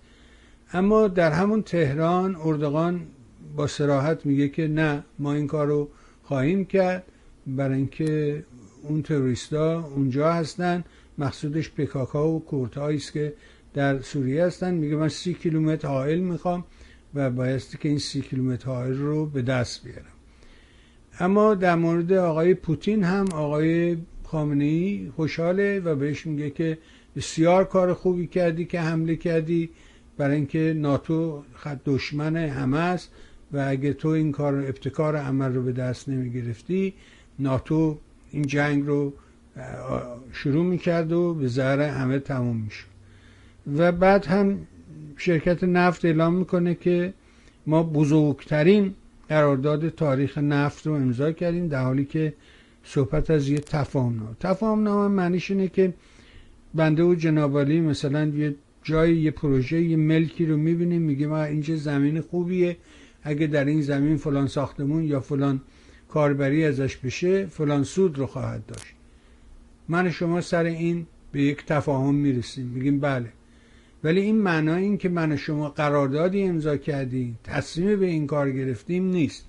[0.74, 3.08] اما در همون تهران اردوغان
[3.56, 5.90] با سراحت میگه که نه ما این کار رو
[6.24, 7.04] خواهیم کرد
[7.48, 8.44] برای اینکه
[8.84, 10.84] اون تروریستا اونجا هستن.
[11.18, 13.34] مقصودش پکاکا و کورتهایی است که
[13.74, 14.74] در سوریه هستن.
[14.74, 16.64] میگه من سی کیلومتر حائل می‌خوام
[17.16, 20.06] و بایستی که این سی کیلومتر حائل رو به دست بیارم.
[21.20, 26.78] اما در مورد آقای پوتین هم آقای خامنه ای خوشحاله و بهش میگه که
[27.16, 29.70] بسیار کار خوبی کردی که حمله کردی.
[30.18, 33.12] برای اینکه ناتو خط دشمن همه است
[33.54, 36.94] و اگه تو این کار ابتکار عمل رو به دست نمی گرفتی
[37.40, 37.98] ناتو
[38.32, 39.14] این جنگ رو
[40.32, 42.86] شروع می‌کرد و به ضرر همه تموم می‌شد.
[43.78, 44.58] و بعد هم
[45.18, 47.14] شرکت نفت اعلام می‌کنه که
[47.68, 48.94] ما بزرگترین
[49.30, 52.34] قرارداد تاریخ نفت رو امضا کردیم در حالی که
[52.84, 54.16] صحبت از یه تفاهم.
[54.16, 55.94] نامه تفاهم نامه معنیش اینه که
[56.74, 62.22] بنده و جنابالی مثلا یه جای یه پروژه یه ملکی رو می‌بینیم ما اینجا زمین
[62.22, 62.78] خوبیه
[63.24, 65.62] اگه در این زمین فلان ساختمون یا فلان
[66.10, 68.95] کاربری ازش بشه فلان سود رو خواهد داشت.
[69.90, 72.68] من شما سر این به یک تفاهم می‌رسیم.
[72.68, 73.30] میگیم بله.
[74.04, 79.06] ولی این معنای این که من شما قراردادی امضا کردیم تصمیم به این کار گرفتیم
[79.06, 79.46] نیست.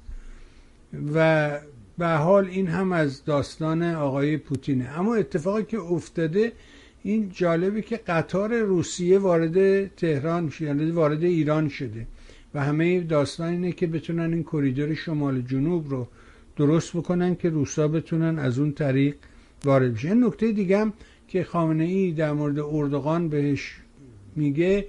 [1.14, 1.50] و
[1.98, 4.98] به حال این هم از داستان آقای پوتینه.
[4.98, 6.52] اما اتفاقی که افتاده
[7.02, 12.06] این جالبه که قطار روسیه وارد تهران یعنی وارد ایران شده.
[12.54, 16.08] و همه داستان اینه که بتونن این کریدور شمال جنوب رو
[16.56, 19.16] درست بکنن که روسا بتونن از اون طریق
[19.64, 20.92] وارد این نکته دیگه هم
[21.28, 23.76] که خامنه ای در مورد اردوغان بهش
[24.36, 24.86] میگه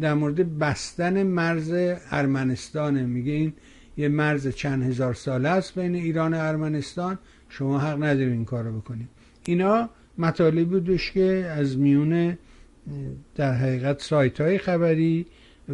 [0.00, 1.72] در مورد بستن مرز
[2.10, 3.52] ارمنستانه میگه این
[3.96, 7.18] یه مرز چند هزار ساله است بین ایران و ارمنستان.
[7.48, 9.08] شما حق ندارید این کارو بکنید
[9.44, 12.38] اینا مطالبی بودش که از میون
[13.34, 15.26] در حقیقت سایت های خبری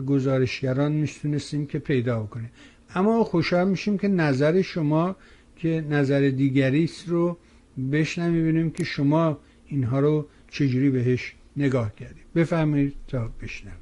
[0.06, 2.50] گزارشگران می‌تونستیم که پیدا بکنیم.
[2.94, 5.16] اما خوشحال میشیم که نظر شما
[5.56, 7.38] که نظر دیگری است رو
[7.78, 12.24] بشنم ببینیم که شما اینها رو چجوری بهش نگاه کردیم.
[12.34, 13.80] بفهمید تا بشنم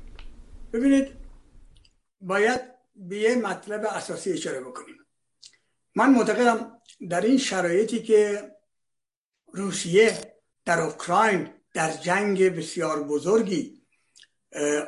[0.72, 1.08] ببینید
[2.20, 2.60] باید
[2.96, 4.96] به یه مطلب اساسی اشاره بکنیم.
[5.94, 6.72] من معتقدم
[7.10, 8.50] در این شرایطی که
[9.52, 10.18] روسیه
[10.64, 13.82] در اوکراین در جنگ بسیار بزرگی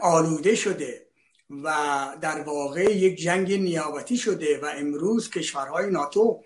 [0.00, 1.07] آلوده شده
[1.50, 1.74] و
[2.20, 6.42] در واقع یک جنگ نیابتی شده و امروز کشورهای ناتو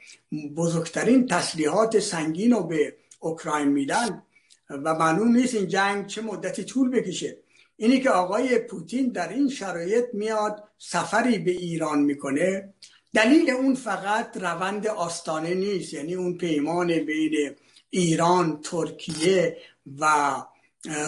[0.56, 4.22] بزرگترین تسلیحات سنگین رو به اوکراین میدن
[4.70, 7.36] و معلوم نیست این جنگ چه مدتی طول بکشه.
[7.76, 12.74] اینی که آقای پوتین در این شرایط میاد سفری به ایران می‌کنه
[13.14, 17.54] دلیل اون فقط روند آستانه نیست یعنی اون پیمان بین
[17.90, 19.56] ایران ترکیه
[20.00, 20.34] و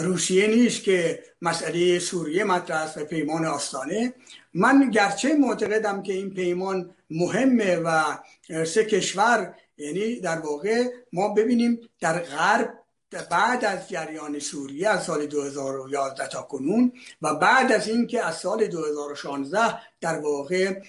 [0.02, 4.14] روسیه نیست که مسئله سوریه مطرح است و پیمان آستانه.
[4.54, 8.02] من گرچه معتقدم که این پیمان مهمه و
[8.64, 12.83] سه کشور یعنی در واقع ما ببینیم در غرب
[13.22, 18.66] بعد از جریان سوریه از سال 2011 تا کنون و بعد از اینکه از سال
[18.66, 19.60] 2016
[20.00, 20.80] در واقع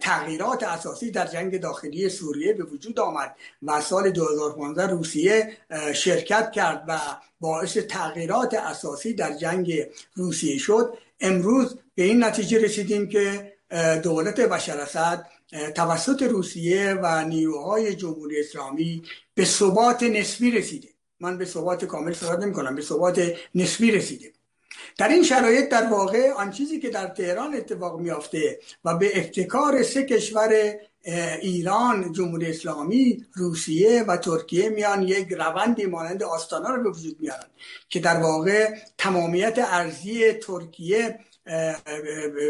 [0.00, 5.56] تغییرات اساسی در جنگ داخلی سوریه به وجود آمد و سال 2015 روسیه
[5.94, 6.98] شرکت کرد و
[7.40, 10.98] باعث تغییرات اساسی در جنگ روسیه شد.
[11.20, 13.52] امروز به این نتیجه رسیدیم که
[14.02, 15.26] دولت بشار اسد
[15.74, 19.02] توسط روسیه و نیروهای جمهوری اسلامی
[19.34, 20.88] به ثبات نسبی رسیده.
[21.20, 23.20] من به ثبات کامل صحبت نمی کنم به ثبات
[23.54, 24.32] نسبی رسیده
[24.98, 29.82] در این شرایط در واقع آن چیزی که در تهران اتفاق میافته و به ابتکار
[29.82, 30.74] سه کشور
[31.42, 37.46] ایران جمهوری اسلامی روسیه و ترکیه میان یک روندی مانند آستانا رو به وجود میارن
[37.88, 41.18] که در واقع تمامیت ارزی ترکیه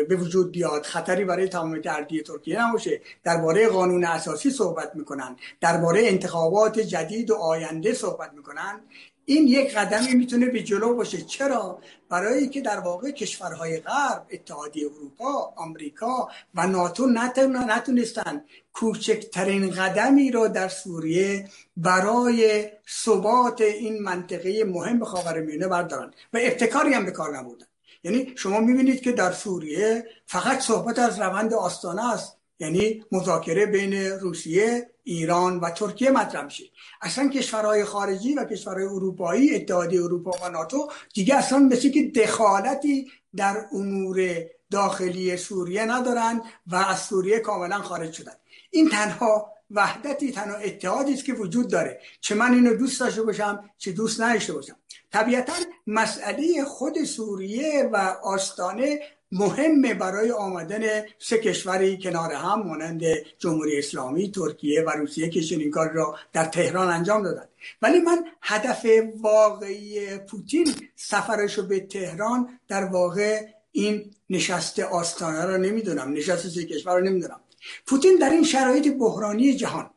[0.08, 0.82] به وجود بیاد.
[0.82, 3.00] خطری برای تمامیت ارضی ترکیه نباشه.
[3.24, 5.36] درباره قانون اساسی صحبت می‌کنن.
[5.60, 8.80] درباره انتخابات جدید و آینده صحبت می‌کنن.
[9.28, 11.22] این یک قدمی می‌تونه به جلو باشه.
[11.22, 20.30] چرا؟ برای که در واقع کشورهای غرب اتحادیه اروپا آمریکا و ناتو نتونستن کوچکترین قدمی
[20.30, 22.68] را در سوریه برای
[23.04, 27.66] ثبات این منطقه مهم خاورمیانه بردارن و ابتکاری هم به کار نبودن
[28.04, 32.36] یعنی شما می‌بینید که در سوریه فقط صحبت از روند آستانه است.
[32.58, 36.64] یعنی مذاکره بین روسیه ایران و ترکیه مطرح میشه.
[37.02, 43.10] اصلا کشورهای خارجی و کشورهای اروپایی اتحادیه اروپا و ناتو دیگه اصلا مثل که دخالتی
[43.36, 48.32] در امور داخلی سوریه ندارند و از سوریه کاملا خارج شدن.
[48.70, 52.00] این تنها وحدتی تنها اتحادی است که وجود داره.
[52.20, 54.76] چه من اینو دوست داشته باشم چه دوست نداشته باشم.
[55.12, 55.52] طبیعتا
[55.86, 59.00] مسئله خود سوریه و آستانه
[59.32, 63.02] مهمه برای آمدن سه کشوری کنار هم مانند
[63.38, 67.48] جمهوری اسلامی ترکیه و روسیه که چنین کار را در تهران انجام دادن
[67.82, 68.86] ولی من هدف
[69.20, 73.40] واقعی پوتین سفرش به تهران در واقع
[73.72, 77.40] این نشست آستانه را نمی‌دونم نشست سه کشور را نمی‌دونم.
[77.86, 79.90] پوتین در این شرایط بحرانی جهان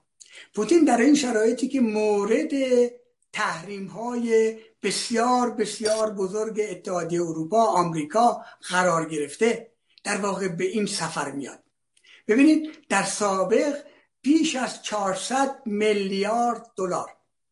[0.54, 2.52] پوتین در این شرایطی که مورد
[3.34, 9.72] تحریم های بسیار بسیار بزرگ اتحادیه اروپا آمریکا قرار گرفته
[10.04, 11.60] در واقع به این سفر میاد.
[12.28, 13.78] ببینید در سابق
[14.22, 17.10] بیش از 400 میلیارد دلار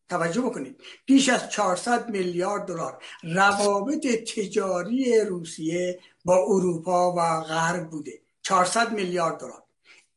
[0.08, 8.20] توجه بکنید بیش از 400 میلیارد دلار روابط تجاری روسیه با اروپا و غرب بوده.
[8.42, 9.62] 400 میلیارد دلار.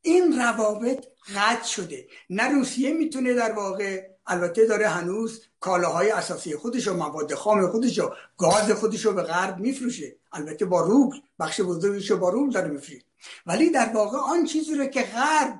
[0.02, 2.08] این روابط قطع شده.
[2.30, 8.00] نه روسیه می‌تونه در واقع البته داره هنوز کالاهای اساسی خودش و مواد خام خودش
[8.00, 10.16] و گاز خودش رو به غرب میفروشه.
[10.32, 13.06] البته با روبل بخش بزرگش رو با روبل داره میفروشه.
[13.46, 15.60] ولی در واقع آن چیزی رو که غرب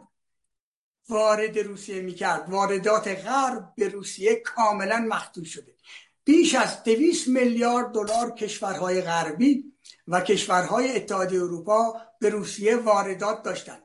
[1.10, 5.76] وارد روسیه می‌کرد واردات غرب به روسیه کاملا مخدوش شده.
[6.24, 9.74] بیش از دویست میلیارد دلار کشورهای غربی
[10.08, 13.84] و کشورهای اتحادیه اروپا به روسیه واردات داشتند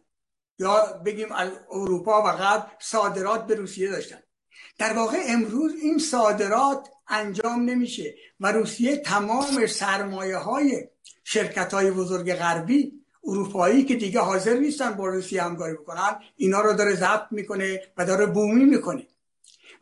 [0.59, 1.29] یا بگیم
[1.71, 4.23] اروپا و غرب صادرات به روسیه داشتن.
[4.79, 10.89] در واقع امروز این صادرات انجام نمیشه و روسیه تمام سرمایه های
[11.25, 12.93] شرکت های بزرگ غربی
[13.25, 18.05] اروپایی که دیگه حاضر نیستن با روسیه همکاری بکنن اینا رو داره ضبط می‌کنه و
[18.05, 19.07] داره بومی می‌کنه.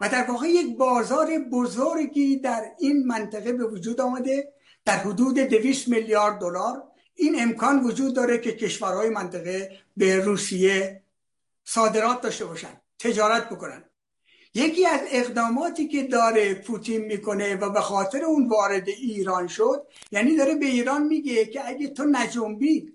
[0.01, 4.53] و در واقع یک بازار بزرگی در این منطقه به وجود آمده
[4.85, 6.83] در حدود 200 میلیارد دلار.
[7.15, 11.03] این امکان وجود داره که کشورهای منطقه به روسیه
[11.65, 13.85] صادرات داشته باشن تجارت بکنن.
[14.55, 20.37] یکی از اقداماتی که داره پوتین می‌کنه و به خاطر اون وارد ایران شد یعنی
[20.37, 22.93] داره به ایران میگه که اگه تو نجنبی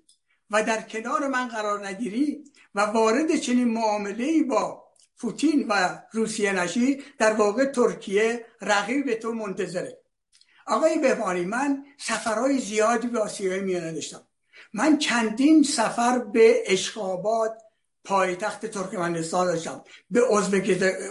[0.49, 2.43] و در کنار من قرار نگیری
[2.75, 4.83] و وارد چنین معامله با
[5.17, 9.99] پوتین و روسیه نشی در واقع ترکیه رقیب تو منتظره.
[10.67, 14.21] آقای بهبانی من سفرهای زیادی به آسیای میانه داشتم.
[14.73, 17.51] من چندین سفر به اشخابات
[18.09, 19.83] پایتخت ترکمنستان داشتم.
[20.11, 20.21] به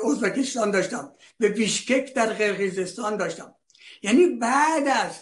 [0.07, 1.13] ازبکستان داشتم.
[1.39, 3.55] به بیشکک در قرقیزستان داشتم.
[4.03, 5.13] یعنی بعد از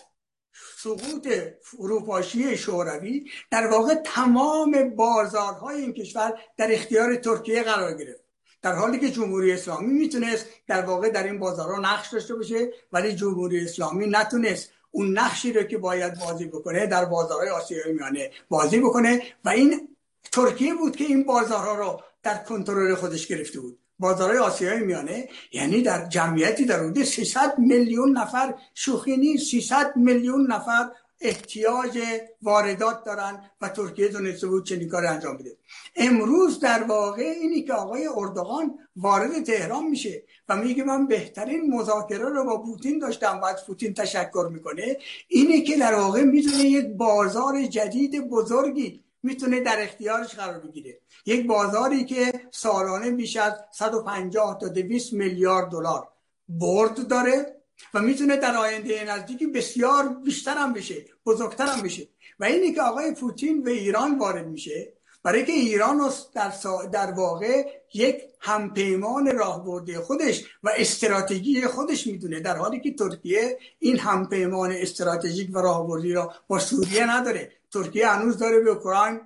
[0.78, 1.28] سقوط
[1.62, 8.24] فروپاشی شوروی در واقع تمام بازارهای این کشور در اختیار ترکیه قرار گرفت.
[8.62, 13.12] در حالی که جمهوری اسلامی می‌تونست در واقع در این بازارها نقش داشته باشه ولی
[13.12, 18.80] جمهوری اسلامی نتونست اون نقشی رو که باید بازی بکنه در بازارهای آسیای میانه بازی
[18.80, 19.22] بکنه.
[19.44, 19.95] و این
[20.32, 23.78] ترکیه بود که این بازارها رو در کنترل خودش گرفته بود.
[23.98, 30.52] بازارهای آسیای میانه یعنی در جمعیتی در حدود 300 میلیون نفر شوخی نیست 300 میلیون
[30.52, 31.98] نفر احتیاج
[32.42, 35.56] واردات دارن و ترکیه دونسته بود چنین کار انجام بده.
[35.96, 42.28] امروز در واقع اینی که آقای اردوغان وارد تهران میشه و میگه من بهترین مذاکره
[42.28, 44.96] رو با پوتین داشتم و از پوتین تشکر می‌کنه
[45.28, 50.98] اینه که در واقع می‌تونه یک بازار جدید بزرگی می‌تونه در اختیارش قرار بگیره.
[51.26, 56.08] یک بازاری که سالانه بیش از 150 تا 200 میلیارد دلار
[56.48, 57.56] برد داره
[57.94, 62.08] و می‌تونه در آینده نزدیکی بسیار بیشتر هم بشه بزرگتر هم بشه.
[62.40, 66.52] و اینی که آقای پوتین به ایران وارد میشه برای که ایران در,
[66.92, 73.98] در واقع یک همپیمان راهبردی خودش و استراتژی خودش می‌دونه در حالی که ترکیه این
[73.98, 77.52] همپیمان استراتژیک و راهبردی را با سوریه نداره.
[77.72, 79.20] ترکیه هنوز داره به اوکراین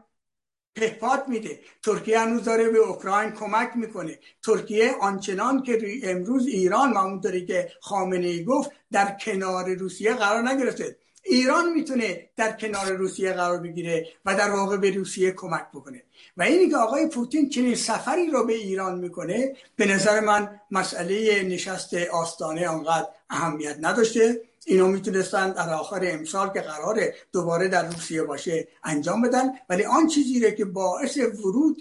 [0.74, 1.61] پهپاد میده.
[1.83, 4.18] ترکیه هنوز داره به اوکراین کمک می‌کنه.
[4.42, 10.48] ترکیه آنچنان که امروز ایران و اونطوری که خامنه ای گفت در کنار روسیه قرار
[10.48, 10.96] نگرفته.
[11.24, 16.03] ایران می‌تونه در کنار روسیه قرار بگیره و در واقع به روسیه کمک بکنه.
[16.37, 21.42] و اینی که آقای پوتین چنین سفری رو به ایران می‌کنه به نظر من مسئله
[21.42, 24.50] نشست آستانه آنقدر اهمیت نداشته.
[24.70, 29.48] اینا می‌تونستن در آخر امسال که قراره دوباره در روسیه باشه انجام بدن.
[29.68, 31.76] ولی آن چیزی که باعث ورود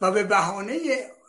[0.00, 0.78] و به بهانه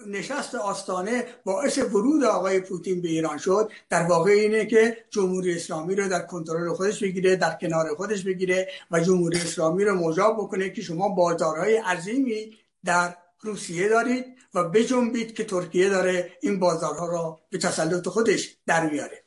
[0.07, 5.95] نشست آستانه باعث ورود آقای پوتین به ایران شد در واقع اینه که جمهوری اسلامی
[5.95, 10.69] رو در کنترل خودش بگیره در کنار خودش بگیره و جمهوری اسلامی رو مجاب بکنه
[10.69, 17.39] که شما بازارهای عظیمی در روسیه دارید و بجنبید که ترکیه داره این بازارها را
[17.49, 19.26] به تسلط خودش در میاره.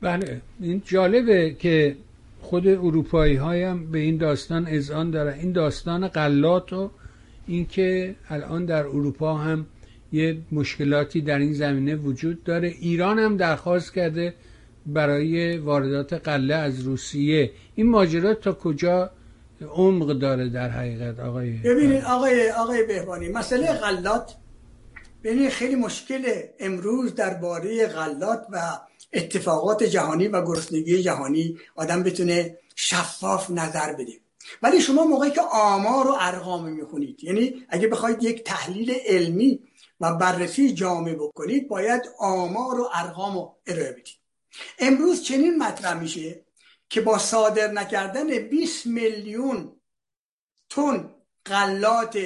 [0.00, 0.40] بله.
[0.60, 1.96] این جالبه که
[2.40, 6.90] خود اروپایی هایم به این داستان اذعان داره این داستان قلات و
[7.46, 9.66] اینکه الان در اروپا هم
[10.12, 12.68] یه مشکلاتی در این زمینه وجود داره.
[12.68, 14.34] ایران هم درخواست کرده
[14.86, 17.50] برای واردات قله از روسیه.
[17.74, 19.10] این ماجرا تا کجا
[19.70, 24.34] عمق داره در حقیقت آقای؟ ببینید آقای آقای بهبانی مسئله غلات
[25.24, 26.22] ببینید خیلی مشکل
[26.60, 28.58] امروز درباره غلات و
[29.12, 34.12] اتفاقات جهانی و گرسنگی جهانی آدم بتونه شفاف نظر بده.
[34.62, 39.60] ولی شما موقعی که آمار و ارقام می‌خونید یعنی اگه بخواید یک تحلیل علمی
[40.00, 44.18] و بررسی جامع بکنید باید آمار و ارقام رو ارائه بدید.
[44.78, 46.44] امروز چنین مطرح میشه
[46.88, 49.72] که با صادر نکردن 20 میلیون
[50.70, 51.14] تن
[51.46, 52.18] غلات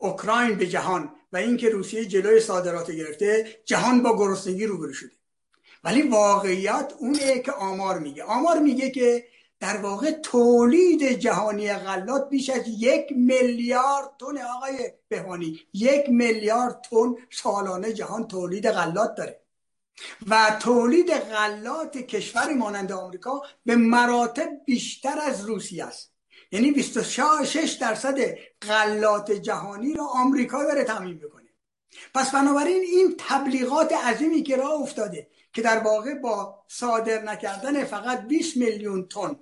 [0.00, 5.19] اوکراین به جهان و اینکه روسیه جلوی صادرات گرفته جهان با گرسنگی روبرو شده.
[5.84, 8.24] ولی واقعیت اونه که آمار میگه.
[8.24, 9.24] آمار میگه که
[9.60, 17.14] در واقع تولید جهانی غلات بیش از یک میلیارد تن آقای بهوانی یک میلیارد تن
[17.30, 19.40] سالانه جهان تولید غلات داره.
[20.28, 26.12] و تولید غلات کشوری مانند آمریکا به مراتب بیشتر از روسیه است.
[26.52, 28.18] یعنی 26 درصد
[28.62, 31.48] غلات جهانی رو آمریکا داره تامین می‌کنه.
[32.14, 38.26] پس بنابراین این تبلیغات عظیمی که راه افتاده که در واقع با صادر نکردن فقط
[38.26, 39.36] 20 میلیون تن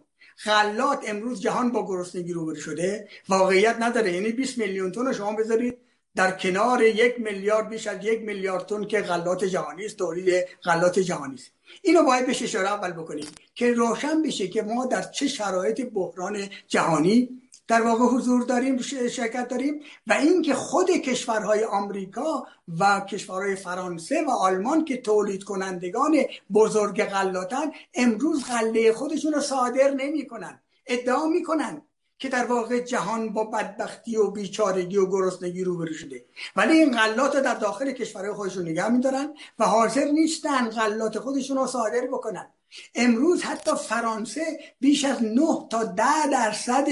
[0.45, 4.13] غلات امروز جهان با گرسنگی روبرو شده واقعیت نداره.
[4.13, 5.79] یعنی 20 میلیون تن شما بذارید
[6.15, 10.99] در کنار یک میلیارد بیش از یک میلیارد تن که غلات جهانی است تولید غلات
[10.99, 11.51] جهانی است.
[11.83, 16.49] اینو باید بهش اشاره اول بکنیم که روشن بشه که ما در چه شرایط بحران
[16.69, 17.29] جهانی
[17.69, 22.47] در واقع حضور داریم شرکت داریم و اینکه خود کشورهای آمریکا
[22.79, 26.17] و کشورهای فرانسه و آلمان که تولید کنندگان
[26.53, 30.61] بزرگ غلاتن امروز غله خودشون رو صادر نمی‌کنن.
[30.87, 31.83] ادعا می‌کنن
[32.19, 36.25] که در واقع جهان با بدبختی و بیچارگی و گرسنگی روبرو شده.
[36.57, 41.67] ولی این غلات در داخل کشورهای خودشون نگه میدارن و حاضر نیستن غلات خودشون رو
[41.67, 42.49] صادر بکنن.
[42.95, 45.41] امروز حتی فرانسه بیش از 9
[45.71, 46.87] تا 10 درصد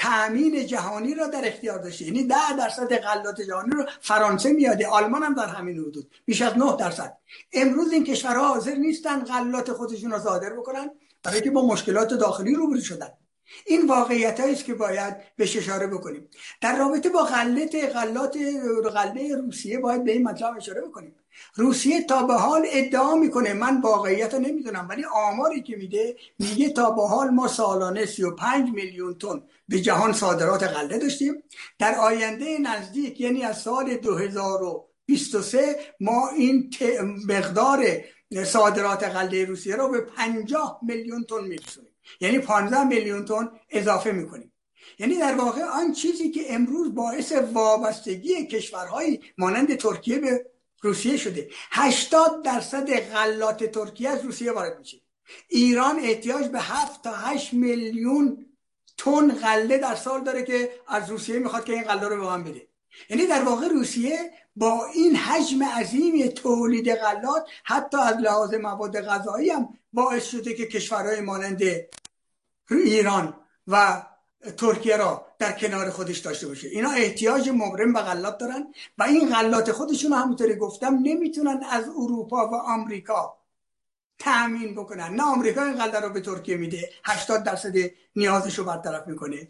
[0.00, 5.22] تأمین جهانی را در اختیار داشته یعنی 10 درصد غلات جهانی رو فرانسه میاده آلمان
[5.22, 6.10] هم در همین حدود.
[6.24, 7.16] بیش از 9 درصد.
[7.52, 10.90] امروز این کشورها حاضر نیستن غلات خودشون را صادر بکنن
[11.22, 13.10] برای که با مشکلات داخلی روبرو شدن.
[13.66, 16.28] این واقعیت است که باید بهش اشاره بکنیم.
[16.60, 18.36] در رابطه با غلط غلات
[18.94, 21.14] غله روسیه باید به این مطلب اشاره بکنیم.
[21.54, 26.68] روسیه تا به حال ادعا می‌کنه من واقعیت رو نمی‌دونم ولی آماری که میده میگه
[26.68, 31.42] تا به حال ما سالانه 35 میلیون تن به جهان صادرات غله داشتیم.
[31.78, 36.70] در آینده نزدیک یعنی از سال 2023 ما این
[37.28, 37.86] مقدار
[38.46, 41.90] صادرات غله روسیه رو به 50 میلیون تن میرسونیم.
[42.20, 44.52] یعنی 15 میلیون تن اضافه می‌کنیم.
[44.98, 50.46] یعنی در واقع آن چیزی که امروز باعث وابستگی کشورهایی مانند ترکیه به
[50.82, 55.00] روسیه شده 80 درصد غلات ترکیه از روسیه وارد میشه.
[55.48, 58.46] ایران احتیاج به 7 تا 8 میلیون
[59.04, 62.44] تن غله در سال داره که از روسیه می‌خواد که این غله رو به من
[62.44, 62.68] بده.
[63.10, 69.50] یعنی در واقع روسیه با این حجم عظیم تولید غلات حتی از لحاظ مواد غذایی
[69.50, 71.62] هم باعث شده که کشورهای مانند
[72.70, 73.34] ایران
[73.66, 74.02] و
[74.56, 76.68] ترکیه را در کنار خودش داشته باشه.
[76.68, 82.48] اینا احتیاج مبرم به غلات دارن و این غلات خودشون همونطوری گفتم نمی‌تونن از اروپا
[82.48, 83.39] و آمریکا
[84.20, 85.14] تأمین بکنن.
[85.14, 87.74] نه آمریکا این غله رو به ترکیه میده 80 درصد
[88.16, 89.48] نیازش رو برطرف می‌کنه.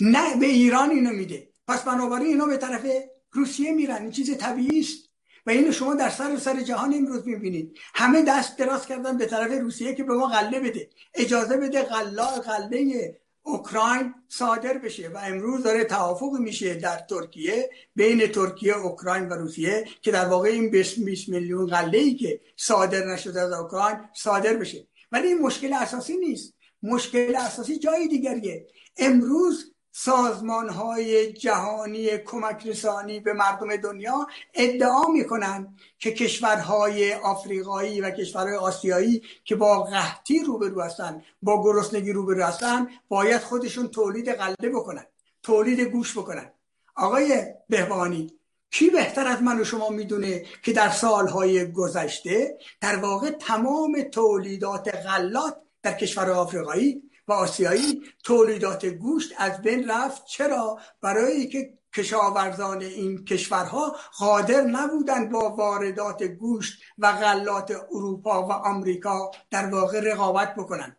[0.00, 1.48] نه به ایران اینو میده.
[1.68, 2.86] پس بنابراین اینا به طرف
[3.32, 4.02] روسیه میرن.
[4.02, 5.08] این چیز طبیعی است.
[5.46, 7.78] و اینو شما در سر سر جهان امروز می‌بینید.
[7.94, 10.90] همه دست دراز کردن به طرف روسیه که به ما غله بده.
[11.14, 18.26] اجازه بده غلا غله اوکراین صادر بشه و امروز داره توافق میشه در ترکیه بین
[18.26, 23.40] ترکیه اوکراین و روسیه که در واقع این 20 میلیون غله ای که صادر نشده
[23.40, 24.86] از اوکراین صادر بشه.
[25.12, 26.54] ولی این مشکل اساسی نیست.
[26.82, 28.66] مشکل اساسی جای دیگریه.
[28.96, 38.10] امروز سازمان های جهانی کمک رسانی به مردم دنیا ادعا می‌کنن که کشورهای آفریقایی و
[38.10, 44.68] کشورهای آسیایی که با قحطی روبرو هستن با گرسنگی روبرو هستن باید خودشون تولید غله
[44.74, 45.06] بکنن
[45.42, 46.52] تولید گوش بکنن.
[46.96, 48.32] آقای بهبانی
[48.70, 54.94] کی بهتر از من و شما می‌دونه که در سالهای گذشته در واقع تمام تولیدات
[54.96, 60.24] غلات در کشور آفریقایی و آسیایی تولیدات گوشت از بین رفت.
[60.26, 68.52] چرا؟ برای که کشاورزان این کشورها قادر نبودند با واردات گوشت و غلات اروپا و
[68.52, 70.96] آمریکا در واقع رقابت بکنند.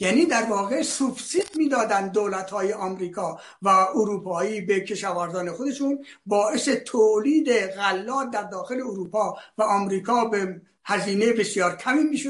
[0.00, 7.52] یعنی در واقع سوبسید می‌دادن دولت های آمریکا و اروپایی به کشاورزان خودشون باعث تولید
[7.66, 12.22] غلات در داخل اروپا و آمریکا به هزینه بسیار کمی می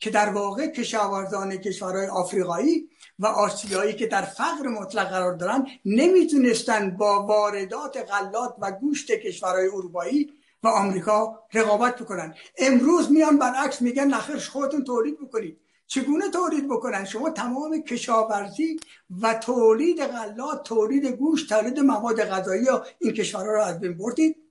[0.00, 2.88] که در واقع کشاورزان کشورهای آفریقایی
[3.18, 9.66] و آسیایی که در فقر مطلق قرار دارن نمی‌تونستن با واردات غلات و گوشت کشورهای
[9.66, 10.32] اروپایی
[10.62, 12.34] و آمریکا رقابت بکنن.
[12.58, 15.58] امروز میان برعکس میگن نخرش خودتون تولید بکنید.
[15.86, 18.80] چگونه تولید بکنن؟ شما تمام کشاورزی
[19.20, 22.66] و تولید غلات تولید گوشت تولید مواد غذایی
[22.98, 24.49] این کشورها رو از بین بردید؟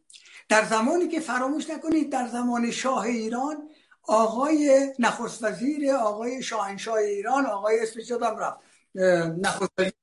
[0.49, 3.69] در زمانی که فراموش نکنید در زمان شاه ایران
[4.03, 8.59] آقای نخست وزیر آقای شاهنشاه ایران آقای اسمش رفت
[9.39, 9.93] نخست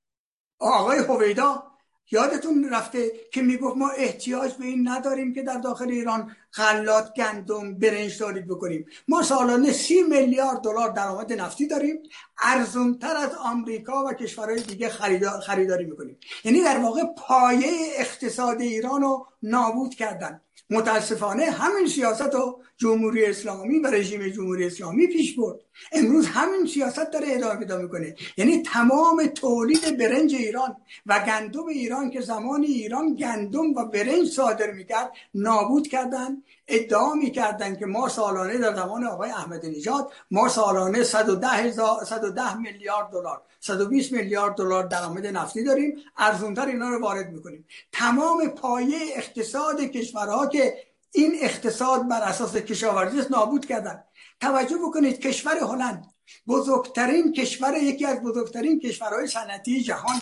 [0.59, 1.76] آقای هویدا
[2.11, 7.74] یادتون رفته که می‌گفت ما احتیاج به این نداریم که در داخل ایران غلات گندم
[7.74, 8.86] برنج تولید بکنیم.
[9.09, 12.02] ما سالانه سی میلیارد دلار درآمد نفتی داریم.
[12.42, 14.88] ارزونتر از آمریکا و کشورهای دیگه
[15.46, 16.18] خریداری می‌کنیم.
[16.44, 20.40] یعنی در واقع پایه اقتصاد ایران رو نابود کردن.
[20.71, 25.61] متاسفانه همین سیاست رو جمهوری اسلامی و رژیم جمهوری اسلامی پیش برد.
[25.93, 28.14] امروز همین سیاست داره ادامه پیدا می‌کنه.
[28.37, 34.73] یعنی تمام تولید برنج ایران و گندم ایران که زمانی ایران گندم و برنج صادر
[34.73, 36.43] می‌کرد نابود کردن.
[36.69, 41.73] ادعا می‌کردن که ما سالانه در زمان آقای احمد نژاد ما سالانه 110
[42.05, 47.67] 110 میلیارد دلار 120 میلیارد دلار درآمد نفتی داریم ارزونتر اینا رو وارد می‌کنیم.
[47.93, 50.75] تمام پایه اقتصاد کشورها که
[51.12, 54.05] این اقتصاد بر اساس کشاورزی نابود کردن.
[54.41, 56.07] توجه بکنید کشور هلند
[56.49, 60.21] بزرگترین کشور یکی از بزرگترین کشورهای صنعتی جهان.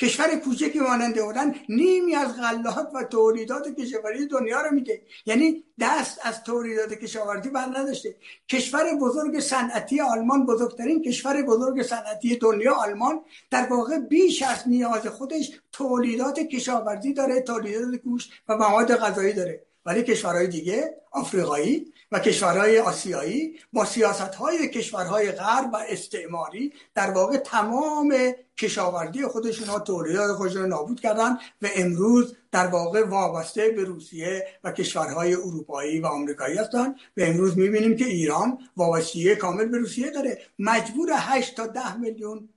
[0.00, 5.02] کشور کوچکی مانند هلند نیمی از غلات و تولیدات کشاورزی دنیا رو میده.
[5.26, 8.16] یعنی دست از تولیدات کشاورزی بر نداشته.
[8.48, 13.20] کشور بزرگ صنعتی آلمان بزرگترین کشور بزرگ صنعتی دنیا آلمان
[13.50, 19.60] در واقع بیش از نیاز خودش تولیدات کشاورزی داره تولیدات گوشت و مواد غذایی داره.
[19.86, 27.10] ولی کشورهای دیگه آفریقایی و کشورهای آسیایی با سیاست های کشورهای غرب و استعماری در
[27.10, 28.14] واقع تمام
[28.58, 34.72] کشاورزی خودشون ها تولیدات خودشون نابود کردن و امروز در واقع وابسته به روسیه و
[34.72, 40.38] کشورهای اروپایی و آمریکایی هستن و امروز می‌بینیم که ایران وابستگی کامل به روسیه داره.
[40.58, 42.48] مجبور 8 تا 10 میلیون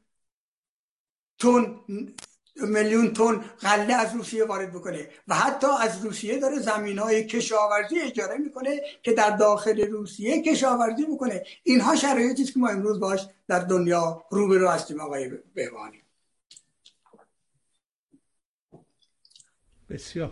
[1.39, 1.80] تن
[2.62, 7.99] میلیون تن غله از روسیه وارد بکنه و حتی از روسیه داره زمین های کشاورزی
[7.99, 11.43] اجاره می‌کنه که در داخل روسیه کشاورزی بکنه.
[11.64, 16.01] اینها شرایطی که ما امروز باش در دنیا روبرو هستیم آقای بهوانی.
[19.89, 20.32] بسیار.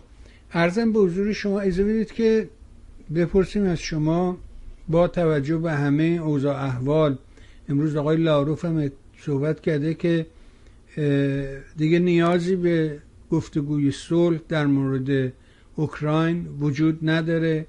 [0.52, 2.48] ارزم به حضور شما اجازه بدید که
[3.14, 4.38] بپرسیم از شما
[4.88, 7.18] با توجه به همه اوضاع احوال.
[7.68, 10.26] امروز آقای لاروف هم صحبت کرده که
[11.76, 15.32] دیگه نیازی به گفتگوی صلح در مورد
[15.76, 17.66] اوکراین وجود نداره.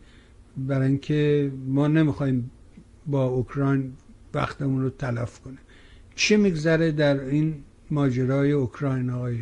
[0.58, 2.52] برای اینکه ما نمی‌خوایم
[3.06, 3.94] با اوکراین
[4.34, 5.58] وقتمون رو تلف کنه
[6.16, 9.38] چه میگذره در این ماجرای اوکراین های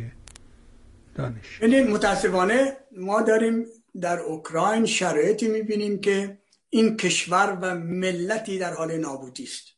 [1.14, 3.64] دانش؟ ببینید متاسفانه ما داریم
[4.00, 6.38] در اوکراین شرایطی می‌بینیم که
[6.70, 9.75] این کشور و ملتی در حال نابودی است.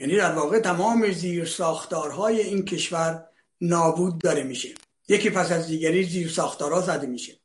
[0.00, 3.26] یعنی در واقع تمام زیر ساختارهای این کشور
[3.60, 4.68] نابود داره میشه.
[5.08, 7.40] یکی پس از دیگری زیر ساختارها زده میشه.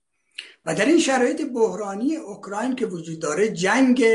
[0.65, 4.05] و در این شرایط بحرانی اوکراین که وجود داره جنگ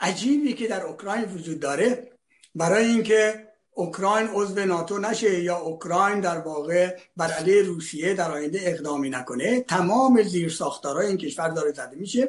[0.00, 2.10] عجیبی که در اوکراین وجود داره
[2.54, 8.60] برای اینکه اوکراین عضو ناتو نشه یا اوکراین در واقع بر علیه روسیه در آینده
[8.62, 12.28] اقدامی نکنه تمام زیر ساختارهای این کشور داره زده میشه.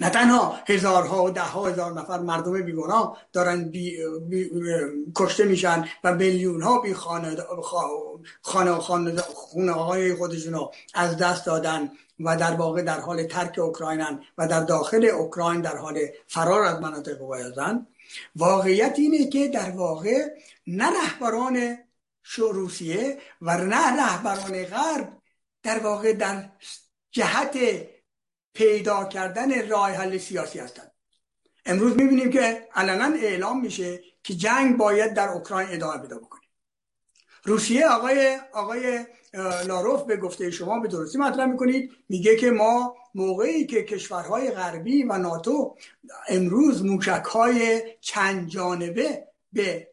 [0.00, 3.98] نه تنها هزارها و ده ها هزار نفر مردم بیگناه دارن بی,
[5.14, 7.36] کشته میشن و میلیون ها بی خانه
[8.42, 14.48] خانه, خانه, های خودشون از دست دادن و در واقع در حال ترک اوکراینن و
[14.48, 17.86] در داخل اوکراین در حال فرار از مناطق بایدن
[18.36, 20.28] واقعیت اینه که در واقع
[20.66, 21.78] نه رهبران
[22.38, 25.12] روسیه و نه رهبران غرب
[25.62, 26.50] در واقع در
[27.10, 27.56] جهت
[28.54, 30.90] پیدا کردن راه حل سیاسی هستند.
[31.66, 36.40] امروز می‌بینیم که علنا اعلام میشه که جنگ باید در اوکراین ادامه پیدا بکنه.
[37.44, 39.06] روسیه آقای آقای
[39.66, 41.90] لاروف به گفته شما به درستی مطرح می‌کنید.
[42.08, 45.76] میگه که ما موقعی که کشورهای غربی و ناتو
[46.28, 49.88] امروز موشک های چند جانبه به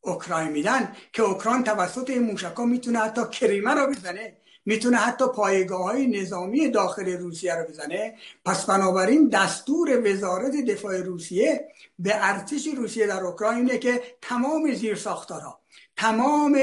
[0.00, 4.36] اوکراین میدن که اوکراین توسط این موشک ها می‌تونه حتی کریمه رو بزنه.
[4.64, 8.14] می‌تونه حتی پایگاه های نظامی داخل روسیه رو بزنه.
[8.44, 15.60] پس بنابراین دستور وزارت دفاع روسیه به ارتش روسیه در اوکراینه که تمام زیر ساختارها
[15.96, 16.54] تمام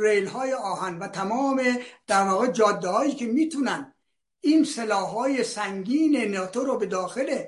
[0.00, 1.62] ریل های آهن و تمام
[2.06, 3.94] در واقع جاده هایی که می‌تونن
[4.40, 7.38] این سلاح های سنگین ناتو رو به داخل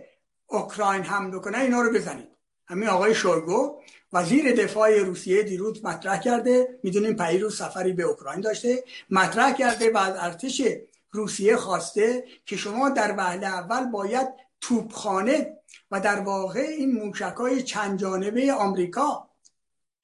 [0.47, 2.32] اوکراین حمله کنه اینا رو بزنید
[2.73, 3.81] همین آقای شورگو
[4.13, 9.97] وزیر دفاع روسیه دیروز مطرح کرده می‌دونیم پیروز سفری به اوکراین داشته مطرح کرده و
[9.97, 10.63] از ارتش
[11.11, 14.29] روسیه خواسته که شما در وهله اول باید
[14.61, 15.57] توپخانه
[15.91, 19.29] و در واقع این موشک های چند جانبه آمریکا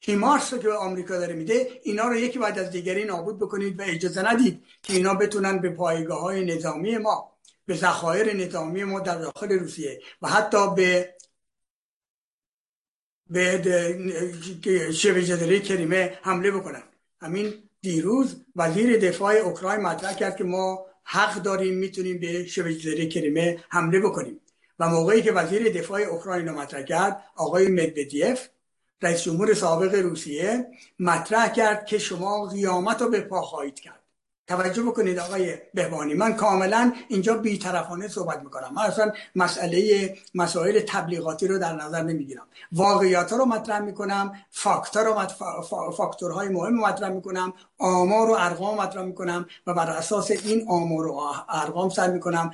[0.01, 4.33] هیمارس که آمریکا داره میده اینا رو یکی بعد از دیگری نابود بکنید و اجازه
[4.33, 7.33] ندید که اینا بتونن به پایگاه های نظامی ما
[7.67, 11.15] به ذخایر نظامی ما در داخل روسیه و حتی به
[13.31, 13.63] به
[14.93, 16.83] شبه کریمه حمله بکنن
[17.21, 22.75] همین دیروز وزیر دفاع اوکراین مطرح کرد که ما حق داریم می‌تونیم به شبه
[23.07, 24.41] کریمه حمله بکنیم.
[24.79, 28.49] و موقعی که وزیر دفاع اوکراین رو مطرح کرد آقای مدودیف
[29.03, 30.67] رئیس جمهور سابق روسیه
[30.99, 33.98] مطرح کرد که شما قیامت رو به پا خواهید کرد.
[34.49, 38.71] توجه بکنید آقای بهبانی من کاملا اینجا بیطرفانه صحبت می‌کنم.
[38.77, 42.47] من اصلا مسئله مسائل تبلیغاتی رو در نظر نمی‌گیرم.
[42.73, 49.03] واقعیات رو مطرح می‌کنم فاکتور رو فاکتورهای مهم رو مطرح می‌کنم آمار و ارقام مطرح
[49.03, 52.53] می‌کنم و بر اساس این آمار و ارقام سعی می‌کنم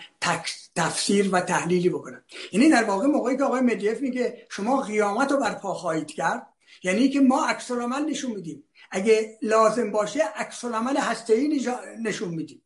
[0.75, 2.23] تفسیر و تحلیلی بکنم.
[2.53, 6.47] یعنی در واقع موقعی که آقای مدیف میگه شما قیامت رو برپا خواهید کرد
[6.83, 8.65] یعنی که ما عکس نشون میدیم.
[8.91, 10.97] اگه لازم باشه عکس العمل
[11.29, 11.67] هسته‌ای
[12.03, 12.63] نشون میدیم.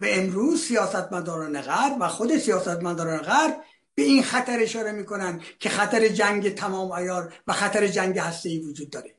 [0.00, 3.64] و امروز سیاستمداران غرب و خود سیاستمداران غرب
[3.94, 8.90] به این خطر اشاره می‌کنن که خطر جنگ تمام عیار و خطر جنگ هسته‌ای وجود
[8.90, 9.14] داره.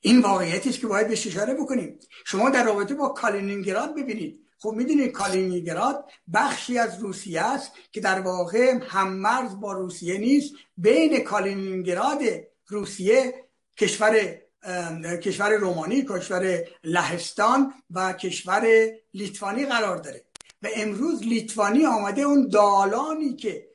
[0.00, 1.98] این واقعیتی که باید بهش اشاره بکنیم.
[2.24, 4.40] شما در رابطه با کالینینگراد ببینید.
[4.58, 10.54] خب می‌دونید کالینینگراد بخشی از روسیه است که در واقع هم‌مرز با روسیه نیست.
[10.76, 12.18] بین کالینینگراد
[12.66, 13.44] روسیه
[13.76, 14.38] کشور
[15.22, 18.66] کشور رومانی کشور لهستان و کشور
[19.14, 20.24] لیتوانی قرار داره.
[20.62, 23.68] و امروز لیتوانی آمده اون دالانی که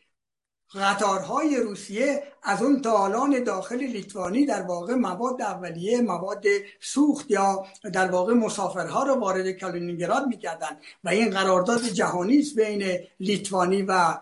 [0.75, 6.43] قطارهای روسیه از اون دالان داخل لیتوانی در واقع مواد اولیه مواد
[6.81, 10.79] سوخت یا در واقع مسافرها رو وارد کالینینگراد می‌کردن.
[11.03, 14.17] و این قرارداد جهانی است بین لیتوانی و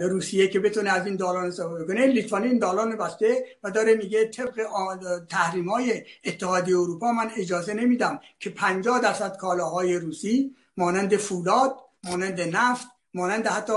[0.00, 2.06] روسیه که بتونه از این دالان استفاده کنه.
[2.06, 4.66] لیتوانی این دالان بسته و داره میگه طبق
[5.28, 12.40] تحریم های اتحادیه اروپا من اجازه نمیدم که 50 درصد کالاهای روسی مانند فولاد مانند
[12.40, 13.72] نفت مانند حتی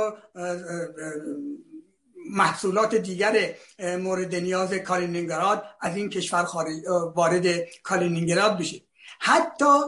[2.30, 6.47] محصولات دیگر مورد نیاز کالینینگراد از این کشور
[7.15, 7.45] وارد
[7.84, 8.82] کالینینگراد بشه.
[9.19, 9.80] حتی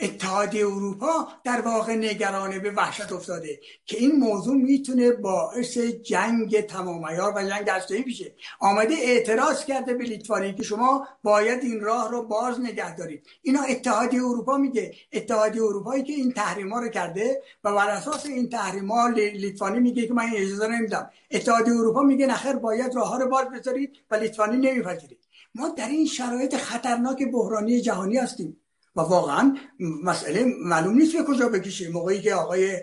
[0.00, 7.02] اتحادیه اروپا در واقع نگرانه به وحشت افتاده که این موضوع می‌تونه باعث جنگ تمام
[7.02, 8.34] و جنگ هسته‌ای بشه.
[8.60, 13.26] آمده اعتراض کرده به لیتوانی که شما باید این راه رو باز نگه دارید.
[13.42, 14.94] اینا اتحادیه اروپا میگه.
[15.12, 20.14] اتحادیه اروپایی که این تحریما رو کرده و بر اساس این تحریما لیتوانی میگه که
[20.14, 21.10] من اجازه نمیدم.
[21.30, 25.16] اتحادیه اروپا میگه نخیر باید راه ها رو باز بذارید و لیتوانی نمیپذیره
[25.54, 28.60] ما در این شرایط خطرناک بحرانی جهانی هستیم.
[28.98, 31.88] و واقعا مسئله معلوم نیست به کجا بکشه.
[31.88, 32.80] موقعی که آقای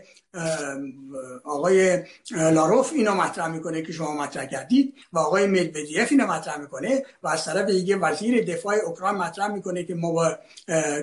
[1.43, 7.05] آقای لاروف اینو مطرح می‌کنه که شما مطرح کردید و آقای مدودیف اینو مطرح می‌کنه
[7.23, 10.37] و از طرف دیگه وزیر دفاع اوکراین مطرح می‌کنه که ما با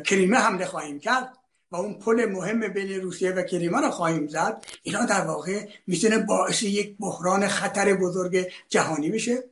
[0.07, 1.33] کریمه حمله خواهیم کرد
[1.71, 4.65] و اون پل مهم بین روسیه و کریمه رو خواهیم زد.
[4.83, 9.45] اینا در واقع می‌تونه باعث یک بحران خطر بزرگ جهانی بشه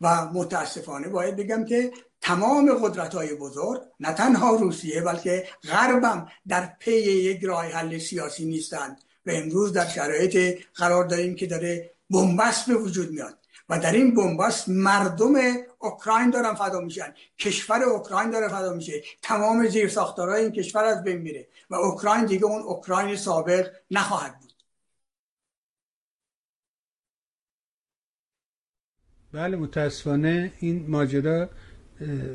[0.00, 6.72] و متاسفانه باید بگم که تمام قدرت های بزرگ نه تنها روسیه بلکه غربم در
[6.78, 9.00] پی یک راه حل سیاسی نیستند.
[9.26, 13.38] و امروز در شرایط قرار داریم که داره بنبست به وجود میاد.
[13.68, 15.34] و در این بنبست مردم
[15.78, 17.14] اوکراین دارن فدا میشن.
[17.38, 19.02] کشور اوکراین داره فدا میشه.
[19.22, 21.48] تمام زیر ساختارهای این کشور از بین میره.
[21.70, 24.52] و اوکراین دیگه اون اوکراین سابق نخواهد بود.
[29.32, 31.48] بله متاسفانه این ماجرا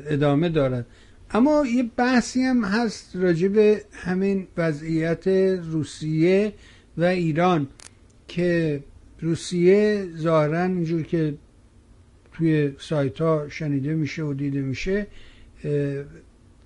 [0.06, 0.86] ادامه دارد.
[1.30, 5.28] اما یه بحثی هم هست راجع به همین وضعیت
[5.72, 6.52] روسیه
[6.96, 7.68] و ایران
[8.28, 8.80] که
[9.20, 11.34] روسیه ظاهرا اینجور که
[12.32, 15.06] توی سایت ها شنیده میشه و دیده میشه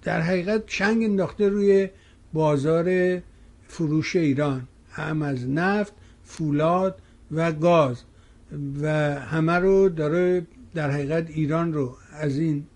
[0.03, 1.89] در حقیقت چنگ انداخته روی
[2.33, 3.19] بازار
[3.69, 5.93] فروش ایران هم از نفت
[6.25, 6.99] فولاد
[7.33, 8.03] و گاز.
[8.83, 12.67] و همه رو داره در حقیقت ایران رو از این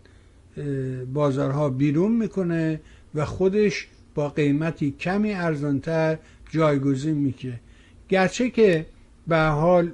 [1.13, 2.81] بازارها بیرون می‌کنه
[3.15, 6.19] و خودش با قیمتی کمی ارزانتر
[6.51, 7.61] جایگزین می‌کنه.
[8.09, 8.87] گرچه که
[9.29, 9.93] به حال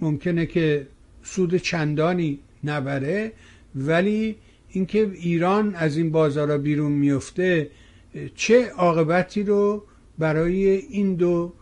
[0.00, 0.86] ممکنه که
[1.22, 3.32] سود چندانی نبره
[3.74, 4.36] ولی
[4.68, 7.70] اینکه ایران از این بازارها بیرون میفته
[8.34, 9.84] چه عاقبتی رو
[10.18, 11.52] برای این دو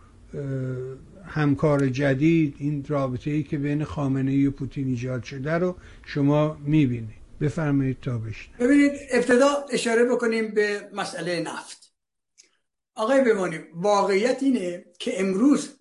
[1.25, 5.75] همکار جدید این رابطه ای که بین خامنه ای و پوتین ایجاد شده رو
[6.05, 7.16] شما می‌بینید.
[7.41, 8.21] بفرمایید تا
[8.59, 11.93] ببینید ابتدا اشاره بکنیم به مسئله نفت.
[12.95, 15.77] آقای بمانیم واقعیت اینه که امروز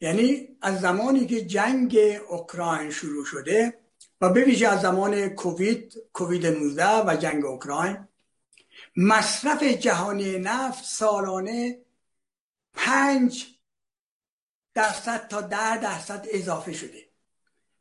[0.00, 1.98] یعنی از زمانی که جنگ
[2.28, 3.78] اوکراین شروع شده
[4.20, 8.08] و به از زمان کووید کووید 19 و جنگ اوکراین
[8.96, 11.78] مصرف جهانی نفت سالانه
[12.72, 13.46] پنج
[14.74, 17.08] درصد تا ده درصد اضافه شده.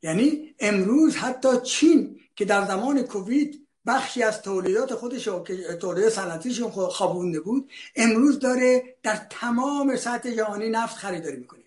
[0.02, 6.62] یعنی امروز حتی چین که در زمان کووید بخشی از تولیدات خودش که تولید صنعتیش
[6.62, 11.64] خوابونده بود امروز داره در تمام سطح جهانی نفت خریداری می‌کنه.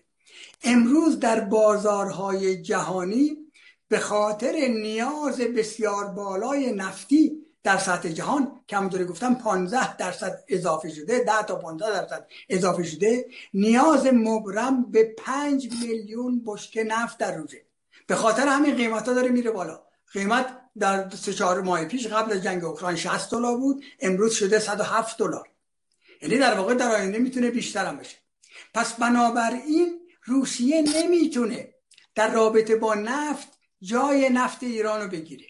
[0.63, 3.37] امروز در بازارهای جهانی
[3.87, 7.31] به خاطر نیاز بسیار بالای نفتی
[7.63, 12.83] در سطح جهان که همونطوری گفتم 15 درصد اضافه شده 10 تا 15 درصد اضافه
[12.83, 17.65] شده نیاز مبرم به 5 میلیون بشکه نفت در روزه.
[18.07, 19.83] به خاطر همین قیمت ها داره میره بالا.
[20.13, 24.59] قیمت در سه چهار ماه پیش قبل از جنگ اوکراین 60 دلار بود امروز شده
[24.59, 25.49] 107 دلار.
[26.21, 28.17] یعنی در واقع در آینده می‌تونه بیشتر هم بشه
[28.73, 31.73] پس بنابراین روسیه نمی‌تونه
[32.15, 33.47] در رابطه با نفت
[33.81, 35.45] جای نفت ایران رو بگیره.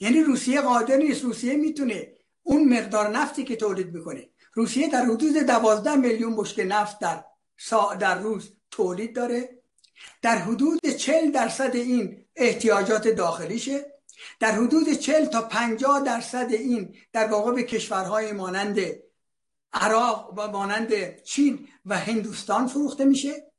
[0.00, 1.24] یعنی روسیه قادر نیست.
[1.24, 2.12] روسیه می‌تونه
[2.42, 4.28] اون مقدار نفتی که تولید می‌کنه.
[4.52, 7.24] روسیه در حدود 12 میلیون بشکه نفت در
[8.00, 9.58] در روز تولید داره.
[10.22, 13.93] در حدود 40 درصد این احتیاجات داخلیشه.
[14.40, 18.78] در حدود 40 تا 50 درصد این در واقع به کشورهای مانند
[19.72, 23.52] عراق و مانند چین و هندوستان فروخته میشه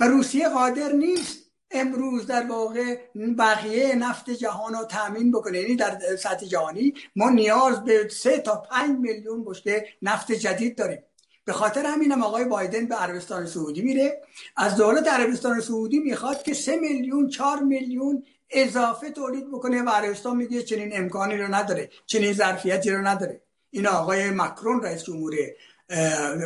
[0.00, 2.96] و روسیه قادر نیست امروز در واقع
[3.38, 5.60] بقیه نفت جهان رو تامین بکنه.
[5.60, 10.98] یعنی در سطح جهانی ما نیاز به سه تا پنج میلیون بشکه نفت جدید داریم.
[11.44, 14.22] به خاطر همینم آقای بایدن به عربستان سعودی میره.
[14.56, 20.36] از دولت عربستان سعودی می‌خواد که سه میلیون چهار میلیون اضافه تولید بکنه و عربستان
[20.36, 23.42] میگه چنین امکانی رو نداره چنین ظرفیتی رو نداره.
[23.70, 25.34] این آقای مکرون رئیس جمهور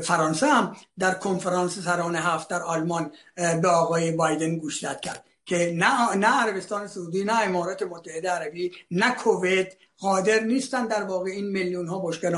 [0.04, 6.14] فرانسه هم در کنفرانس سران هفت در آلمان به آقای بایدن گوشزد کرد که نه
[6.14, 11.86] نه عربستان سعودی نه امارات متحده عربی نه کویت قادر نیستن در واقع این میلیون
[11.86, 12.32] ها بشکه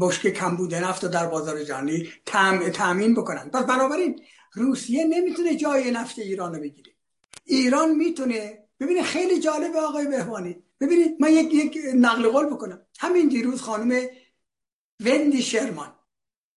[0.00, 2.08] بشکه کمبود نفت رو در بازار جهانی
[2.74, 3.50] تامین بکنن.
[3.50, 4.20] پس بنابراین
[4.52, 6.92] روسیه نمی‌تونه جای نفت ایران رو بگیره.
[7.44, 10.62] ایران می‌تونه ببینید خیلی جالبه آقای بهوانی.
[10.80, 12.80] ببینید من یک یک نقل قول بکنم.
[12.98, 14.06] همین دیروز خانم
[15.00, 15.92] وندی شرمان.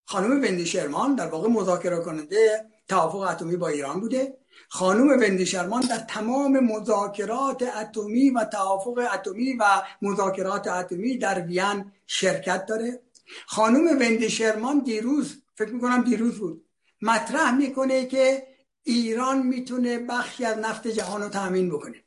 [0.05, 4.37] خانم وندی شرمان در واقع مذاکره کننده توافق اتمی با ایران بوده.
[4.69, 9.63] خانم وندی شرمان در تمام مذاکرات اتمی و توافق اتمی و
[10.01, 13.01] مذاکرات اتمی در وین شرکت داره.
[13.47, 16.65] خانم وندی شرمان دیروز فکر می‌کنم دیروز بود.
[17.01, 18.47] مطرح می‌کنه که
[18.83, 22.04] ایران می‌تونه بخشی از نفت جهان رو تامین بکنه.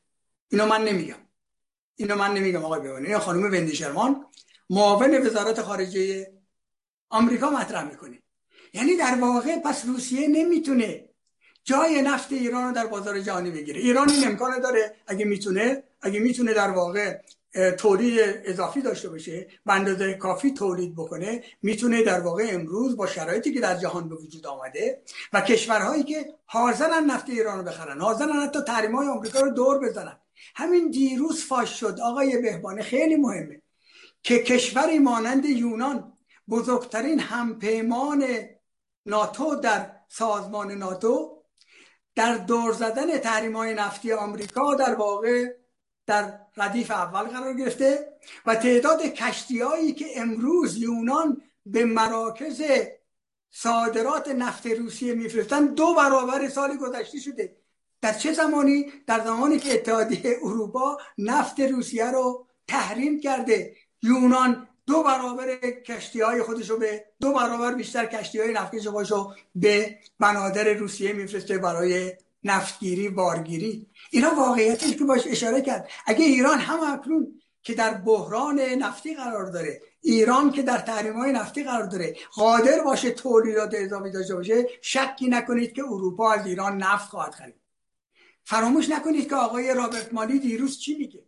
[0.49, 1.16] اینو من نمیگم.
[1.96, 4.26] اینو من نمیگم آقای بیوانی خانم وندی شرمان
[4.70, 6.32] معاون وزارت خارجه
[7.09, 8.22] آمریکا مطرح می‌کنه.
[8.72, 11.09] یعنی در واقع پس روسیه نمی‌تونه
[11.64, 13.80] جای نفت ایران رو در بازار جهانی بگیره.
[13.80, 17.18] ایران این امکان داره اگه می‌تونه اگه می‌تونه در واقع
[17.78, 23.55] تولید اضافی داشته باشه به اندازه کافی تولید بکنه می‌تونه در واقع امروز با شرایطی
[23.55, 28.32] که در جهان به وجود آمده و کشورهایی که حاضرن نفت ایران رو بخرن حاضرن
[28.32, 30.16] حتی تحریم های آمریکا رو دور بزنن
[30.55, 32.01] همین دیروز فاش شد.
[32.01, 33.62] آقای بهبانه خیلی مهمه
[34.22, 36.12] که کشوری مانند یونان
[36.49, 38.24] بزرگترین همپیمان
[39.07, 41.43] ناتو در سازمان ناتو
[42.14, 45.47] در دور زدن تحریم های نفتی آمریکا در واقع
[46.07, 52.62] در ردیف اول قرار گرفته و تعداد کشتی هایی که امروز یونان به مراکز
[53.51, 57.57] صادرات نفت روسیه میفرستن دو برابر سال گذشته شده.
[58.01, 63.76] در چه زمانی؟ در زمانی که اتحادیه اروپا نفت روسیه رو تحریم کرده.
[64.03, 69.34] یونان دو برابر کشتی های خودش رو به دو برابر بیشتر کشتی های خودش رو
[69.55, 72.12] به بنادر روسیه میفرسته برای
[72.44, 75.88] نفتگیری بارگیری اینا واقعیتش که باش اشاره کرد.
[76.07, 81.32] اگه ایران هم اکنون که در بحران نفتی قرار داره ایران که در تحریم های
[81.32, 86.82] نفتی قرار داره قادر باشه تولیدات اضافی داشته باشه شکی نکنید که اروپا از ایران
[86.82, 87.57] نفت خواهد خرید.
[88.49, 91.22] فراموش نکنید که آقای رابرت مالی دیروز چی میگه؟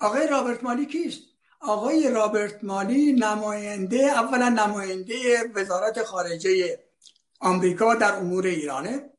[0.00, 1.20] آقای رابرت مالی کیست؟
[1.60, 6.78] آقای رابرت مالی نماینده اولا نماینده وزارت خارجه
[7.40, 9.10] آمریکا در امور ایرانه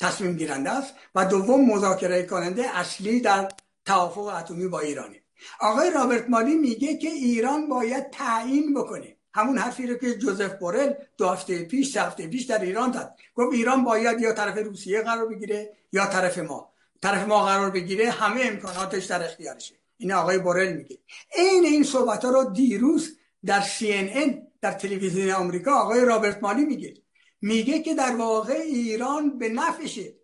[0.00, 0.94] تصمیم گیرنده است.
[1.14, 3.48] و دوم مذاکره کننده اصلی در
[3.86, 5.22] توافق اتمی با ایرانه.
[5.60, 9.16] آقای رابرت مالی میگه که ایران باید تعیین بکنه.
[9.34, 13.16] همون حرفی رو که جوزف بورل دو هفته پیش سه هفته پیش در ایران داد
[13.34, 16.69] گفت ایران باید یا طرف روسیه قرار بگیره یا طرف ما.
[17.02, 19.74] طرف ما قرار بگیره همه امکاناتش در اختیارشه.
[19.96, 20.98] این آقای بورل میگه.
[21.36, 26.94] این این صحبت ها رو دیروز در CNN در تلویزیون آمریکا آقای رابرت مالی میگه.
[27.40, 30.14] میگه که در واقع ایران به نفعشه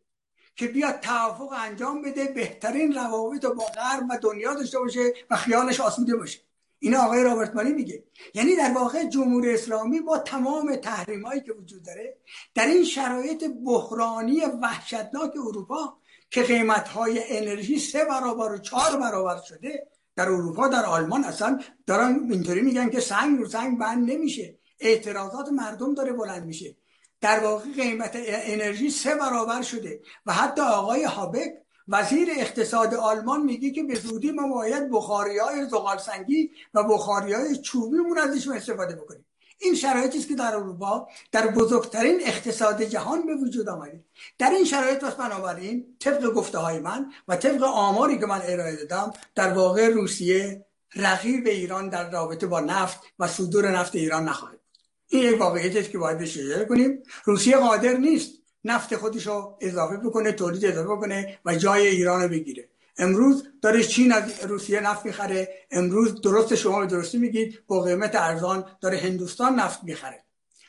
[0.56, 5.80] که بیاد توافق انجام بده بهترین روابط با غرب و دنیا داشته باشه و خیالش
[5.80, 6.38] آسوده باشه.
[6.78, 8.04] این آقای رابرت مانی میگه.
[8.34, 12.16] یعنی در واقع جمهوری اسلامی با تمام تحریم هایی که وجود داره
[12.54, 15.98] در این شرایط بحرانی وحشتناک اروپا
[16.30, 19.86] که قیمت های انرژی سه برابر و چهار برابر شده.
[20.16, 24.58] در اروپا در آلمان اصلا دارن اینطوری میگن که سنگ رو سنگ بند نمیشه.
[24.80, 26.76] اعتراضات مردم داره بلند میشه.
[27.20, 30.00] در واقع قیمت انرژی سه برابر شده.
[30.26, 31.52] و حتی آقای هابک
[31.88, 37.32] وزیر اقتصاد آلمان میگه که به زودی ما باید بخاری های زغال سنگی و بخاری
[37.32, 39.26] های چوبیمون ازشون استفاده بکنیم.
[39.58, 44.04] این شرایطی است که در اروپا در بزرگترین اقتصاد جهان به وجود آمده.
[44.38, 48.76] در این شرایط پس بنابراین طبق گفته های من و طبق آماری که من ارائه
[48.76, 54.60] دادم در واقع روسیه رقیب ایران در رابطه با نفت و صدور نفت ایران نخواهد
[55.08, 56.38] این یک واقعیتی است که باید بهش
[56.68, 57.02] کنیم.
[57.24, 58.30] روسیه قادر نیست
[58.64, 62.68] نفت خودش رو اضافه بکنه تولید اضافه بکنه و جای ایران رو بگیره.
[62.98, 68.14] امروز داره چین از روسیه نفت می‌خره؟ امروز درست شما به درستی میگید با قیمت
[68.14, 70.24] ارزان داره هندوستان نفت می‌خره.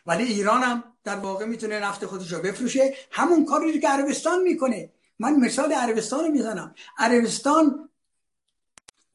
[0.05, 2.93] ولی ایران هم در واقع می‌تونه نفت خودش رو بفروشه.
[3.11, 4.89] همون کاری که عربستان می‌کنه.
[5.19, 6.75] من مثال عربستان رو می‌زنم.
[6.97, 7.89] عربستان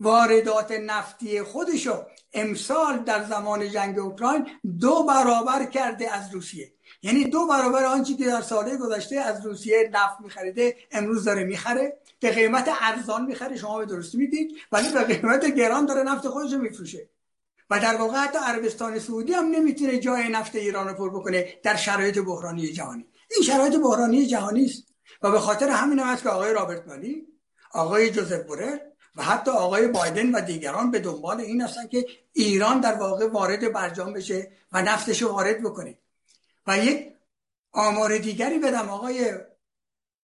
[0.00, 2.04] واردات نفتی خودشو
[2.35, 4.47] امسال در زمان جنگ اوکراین
[4.80, 6.72] دو برابر کرده از روسیه.
[7.03, 11.99] یعنی دو برابر آنچه که در ساله گذشته از روسیه نفت میخریده امروز داره می‌خره.
[12.20, 16.53] به قیمت ارزان می‌خره شما به درستی می‌دید ولی به قیمت گران داره نفت خودش
[16.53, 17.09] رو میفروشه.
[17.70, 21.76] و در واقع حتی عربستان سعودی هم نمی‌تونه جای نفت ایران رو پر بکنه در
[21.76, 23.07] شرایط بحرانی جهانی.
[23.30, 24.93] این شرایط بحرانی جهانی است.
[25.22, 27.26] و به خاطر همین هم که آقای رابرت مالی
[27.72, 28.78] آقای جوزف بورر
[29.16, 33.72] و حتی آقای بایدن و دیگران به دنبال این هستن که ایران در واقع وارد
[33.72, 35.98] برجام بشه و نفتش رو وارد بکنه.
[36.66, 37.12] و یک
[37.72, 39.34] آمار دیگری بدم آقای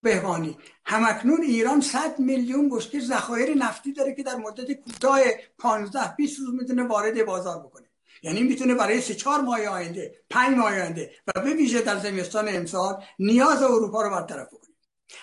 [0.02, 0.58] بهوانی.
[0.84, 5.20] همکنون ایران 100 میلیون بشکه ذخایر نفتی داره که در مدت کوتاه
[5.58, 7.86] 15 20 روز می‌تونه وارد بازار بکنه.
[8.22, 12.48] یعنی می‌تونه برای سه چهار ماه آینده پنج ماه آینده و به ویژه در زمستان
[12.48, 14.74] امسال نیاز اروپا رو برطرف بکنه.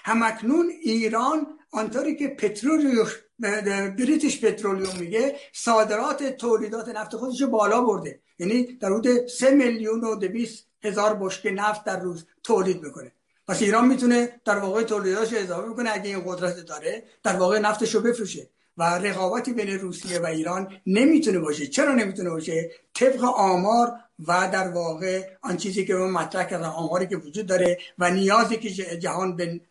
[0.03, 3.05] همکنون ایران آنطوری که پترول
[3.97, 8.19] بریتیش پترولیوم میگه صادرات تولیدات نفت خودش بالا برده.
[8.39, 13.11] یعنی در حدود 3 میلیون و 200 هزار بشکه نفت در روز تولید می‌کنه.
[13.47, 17.95] پس ایران می‌تونه در واقع تولیداتش اضافه بکنه اگه این قدرت داره در واقع نفتش
[17.95, 18.49] رو بفروشه.
[18.77, 21.67] و رقابتی بین روسیه و ایران نمی‌تونه باشه.
[21.67, 23.93] چرا نمی‌تونه باشه؟ طبق آمار
[24.27, 28.57] و در واقع آن چیزی که من مطرح کردم آماری که وجود داره و نیازی
[28.57, 29.61] که جهان به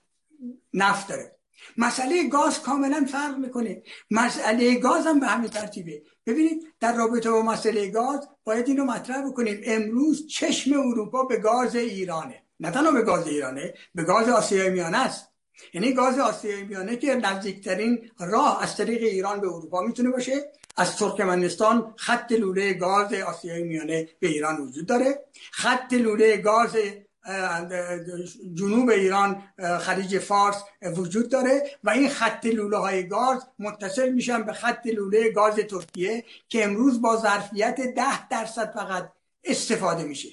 [0.75, 1.34] نفت داره.
[1.77, 3.83] مسئله گاز کاملا فرق می‌کنه.
[4.11, 6.03] مسئله گاز هم به همین ترتیبه.
[6.27, 9.61] ببینید در رابطه با مسئله گاز باید اینو مطرح بکنیم.
[9.65, 12.43] امروز چشم اروپا به گاز ایرانه.
[12.61, 15.31] نه تنها به گاز ایرانه به گاز آسیای میانه است.
[15.75, 20.53] یعنی گاز آسیای میانه که نزدیکترین راه از طریق ایران به اروپا می‌تونه باشه.
[20.77, 25.25] از ترکمنستان خط لوله گاز آسیای میانه به ایران وجود داره.
[25.53, 26.77] خط لوله گاز
[28.55, 29.43] جنوب ایران
[29.81, 30.63] خلیج فارس
[30.97, 36.25] وجود داره و این خط لوله های گاز متصل میشن به خط لوله گاز ترکیه
[36.49, 39.13] که امروز با ظرفیت ده درصد فقط
[39.45, 40.29] استفاده میشه.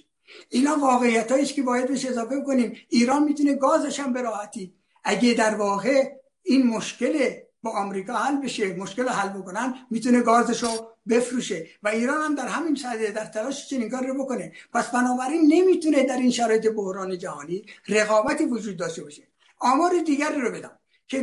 [0.49, 2.77] اینا واقعیت است که باید بهش اضافه کنیم.
[2.89, 4.73] ایران می‌تونه گازش هم به راحتی.
[5.03, 6.11] اگه در واقع
[6.43, 7.29] این مشکل
[7.63, 10.69] با آمریکا حل بشه مشکل حل بکنن می‌تونه گازش رو
[11.09, 11.67] بفروشه.
[11.83, 14.51] و ایران هم در همین صدده در تلاش چنین کار رو بکنه.
[14.73, 19.23] پس بنابراین نمی‌تونه در این شرایط بحران جهانی رقابتی وجود داشته باشه.
[19.59, 21.21] آمار دیگری رو بدم که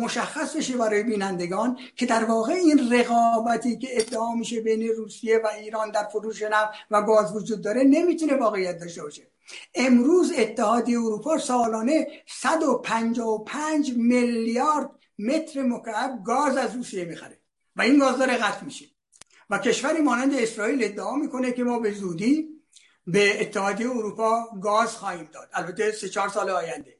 [0.00, 5.46] مشخص بشه برای بینندگان که در واقع این رقابتی که ادعا میشه بین روسیه و
[5.46, 9.22] ایران در فروش نفت و گاز وجود داره نمی‌تونه واقعیت داشته باشه.
[9.74, 14.90] امروز اتحادیه اروپا سالانه 155 میلیارد
[15.26, 17.40] متر مکعب گاز از روسیه می‌خره
[17.76, 18.84] و این گاز داره قطع میشه.
[19.50, 22.48] و کشوری مانند اسرائیل ادعا می‌کنه که ما به زودی
[23.06, 25.48] به اتحادیه اروپا گاز خواهیم داد.
[25.52, 26.96] البته سه چهار سال آینده.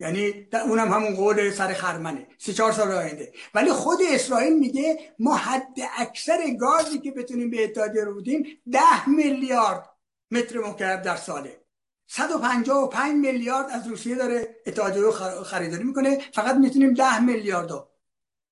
[0.00, 2.26] یعنی اونم همون قول سر خرمنه.
[2.38, 3.32] سه چهار سال آینده.
[3.54, 9.08] ولی خود اسرائیل میگه ما حد اکثر گازی که بتونیم به اتحادیه رو بدیم ده
[9.08, 9.90] میلیارد
[10.30, 11.65] متر مکعب در ساله.
[12.06, 15.10] 155 میلیارد از روسیه داره اتحادیه
[15.44, 16.18] خریداری می‌کنه.
[16.34, 17.88] فقط می‌تونیم 10 میلیارد رو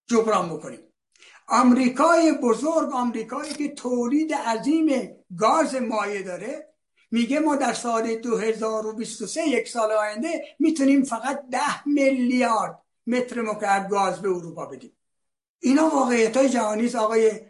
[0.07, 0.81] جبران بکنیم.
[1.47, 6.75] آمریکای بزرگ آمریکایی که تولید عظیم گاز مایع داره
[7.11, 14.23] میگه ما در سال 2023 یک سال آینده می‌تونیم فقط 10 میلیارد متر مکعب گاز
[14.23, 14.97] به اروپا بدیم.
[15.61, 17.41] اینا واقعیت های جهانی آقای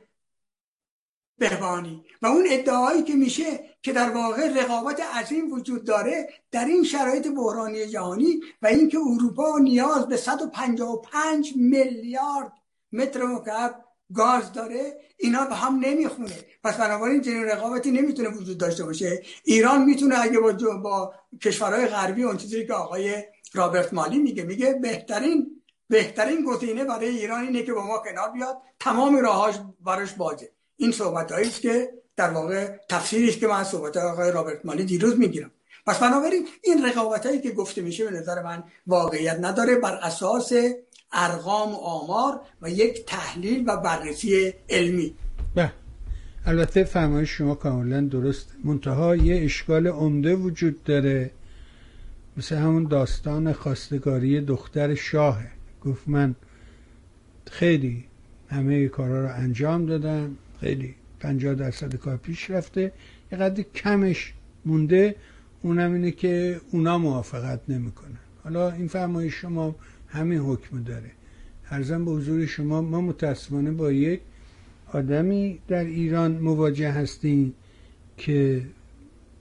[1.39, 6.85] بهبانی و اون ادعایی که میشه که در واقع رقابت عظیم وجود داره در این
[6.85, 12.53] شرایط بحرانی جهانی و اینکه اروپا نیاز به 155 میلیارد
[12.93, 16.37] متر مکعب گاز داره اینا به هم نمی‌خونه.
[16.64, 19.22] پس بنابراین چنین رقابتی نمی‌تونه وجود داشته باشه.
[19.45, 23.22] ایران می‌تونه اگه با, با کشورهای غربی اون چیزی که آقای
[23.55, 28.57] رابرت مالی میگه میگه بهترین بهترین گزینه برای ایران اینه که با ما کنار بیاد.
[28.80, 34.32] تمام راهاش براش بازه این صحبت است که در واقع تفسیری که من صحبت آقای
[34.32, 35.50] رابرت مالی دیروز می‌گیرم.
[35.86, 39.76] پس بنابراین این رقابت هایی که گفته میشه به نظر من واقعیت نداره.
[39.76, 40.52] بر اساس
[41.12, 45.14] ارقام و آمار و یک تحلیل و بررسی علمی.
[45.54, 45.72] به
[46.46, 48.48] البته فرمایش شما کاملا درست.
[48.64, 51.30] منتها یه اشکال عمده وجود داره.
[52.36, 55.50] مثل همون داستان خواستگاری دختر شاهه.
[55.84, 56.34] گفت من
[57.50, 58.04] خیلی
[58.48, 60.36] همه کارها رو انجام دادم.
[60.64, 62.92] خیلی پنجاه درصد کار پیش رفته.
[63.32, 64.32] یه قدر کمش
[64.64, 65.16] مونده.
[65.62, 68.18] اونم اینه که اونا موافقت نمی‌کنن.
[68.44, 69.76] حالا این فرمایش شما
[70.08, 71.10] همین حکم داره.
[71.70, 74.20] ارزم به حضور شما ما متاسفانه با یک
[74.92, 77.54] آدمی در ایران مواجه هستیم
[78.16, 78.62] که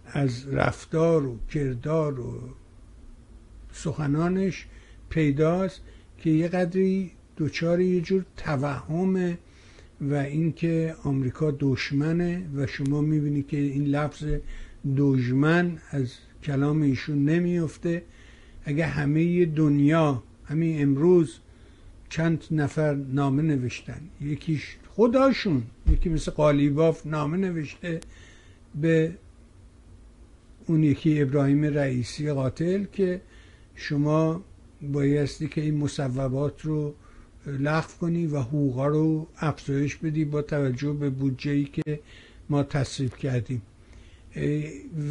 [0.06, 2.40] از رفتار و کردار و
[3.72, 4.66] سخنانش
[5.10, 5.82] پیداست
[6.18, 9.38] که یه قدری دوچار یه جور توهمه
[10.10, 14.26] و اینکه آمریکا دشمنه و شما می‌بینی که این لفظ
[14.98, 18.04] دشمن از کلام ایشون نمیفته
[18.66, 21.38] اگه همه دنیا همین امروز
[22.10, 28.00] چند نفر نامه نوشتن؟ یکیش خداشون یکی مثل قالیباف نامه نوشته
[28.82, 29.12] به
[30.68, 33.22] اون یکی ابراهیم رئیسی قاتل که
[33.76, 34.42] شما
[34.82, 36.96] بایستی که این مصوبات رو
[37.48, 42.00] لغو کنی و حقوقا رو افزایش بدی با توجه به بودجه ای که
[42.50, 43.62] ما تصریف کردیم.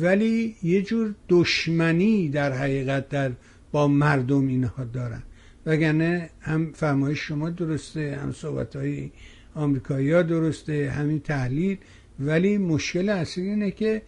[0.03, 3.33] ولی یه جور دشمنی در حقیقت در
[3.72, 5.22] با مردم اینها دارن.
[5.66, 9.11] وگرنه هم فرمایش شما درسته هم صحبت های
[9.55, 11.78] آمریکایی ها درسته همین تحلیل.
[12.20, 14.03] ولی مشکل اصلی اینه که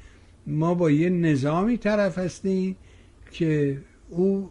[0.47, 2.77] ما با یه نظامی طرف هستیم
[3.31, 3.79] که
[4.11, 4.51] او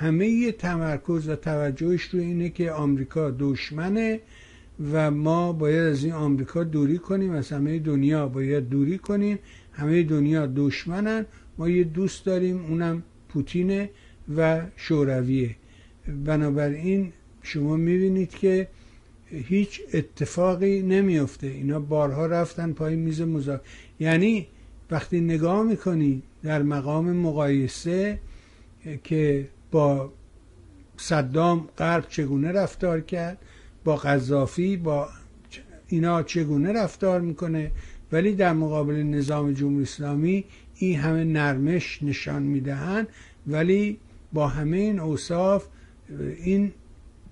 [0.00, 4.20] همه تمرکز و توجهش رو اینه که آمریکا دشمنه
[4.92, 9.38] و ما باید از این آمریکا دوری کنیم از همه دنیا باید دوری کنیم.
[9.72, 11.26] همه دنیا دشمنن.
[11.58, 13.90] ما یه دوست داریم اونم پوتینه
[14.36, 15.56] و شورویه.
[16.24, 18.68] بنابراین شما می‌بینید که
[19.30, 21.46] هیچ اتفاقی نمیافته.
[21.46, 23.64] اینا بارها رفتن پای میز مذاکره.
[24.00, 24.46] یعنی
[24.90, 28.18] وقتی نگاه می‌کنی در مقام مقایسه
[29.04, 30.12] که با
[30.96, 33.38] صدام غرب چگونه رفتار کرد؟
[33.84, 35.08] با قذافی با
[35.88, 37.70] اینا چگونه رفتار می‌کنه؟
[38.12, 40.44] ولی در مقابل نظام جمهوری اسلامی
[40.76, 43.08] این همه نرمش نشان می‌دهند.
[43.46, 43.98] ولی
[44.32, 45.66] با همه این اوصاف
[46.44, 46.72] این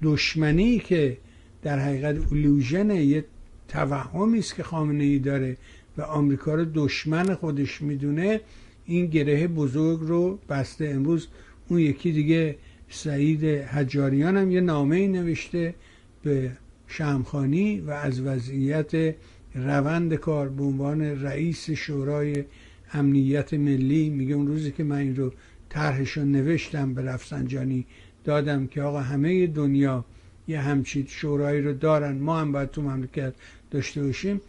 [0.03, 1.16] دشمنی که
[1.62, 3.24] در حقیقت اولوژن یه
[3.68, 5.57] توهمی است که خامنه ای داره
[5.97, 8.41] و آمریکا رو دشمن خودش می‌دونه
[8.84, 10.89] این گره بزرگ رو بسته.
[10.89, 11.28] امروز
[11.69, 12.57] اون یکی دیگه
[12.91, 15.75] سعید حجاریان هم یه نامه ای نوشته
[16.23, 16.51] به
[16.87, 19.14] شمخانی و از وضعیت
[19.55, 22.45] روند کار به عنوان رئیس شورای
[22.93, 24.11] امنیت ملی.
[24.11, 25.33] میگه اون روزی که من این رو
[25.69, 27.87] طرحش نوشتم به رفسنجانی
[28.25, 30.05] دادم که آقا همه دنیا
[30.49, 32.19] یه همچین شورایی رو دارن.
[32.19, 33.35] ما هم باید تو مملکت
[33.71, 34.41] داشته باشیم.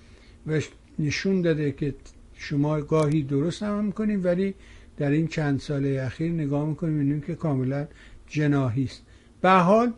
[0.48, 0.62] و
[1.00, 1.96] نشون داده که
[2.34, 4.54] شما گاهی درست هم ولی
[5.00, 7.88] در این چند ساله اخیر نگاه می‌کنیم می‌بینیم که کاملا
[8.28, 9.02] جناهی است.
[9.42, 9.94] به حال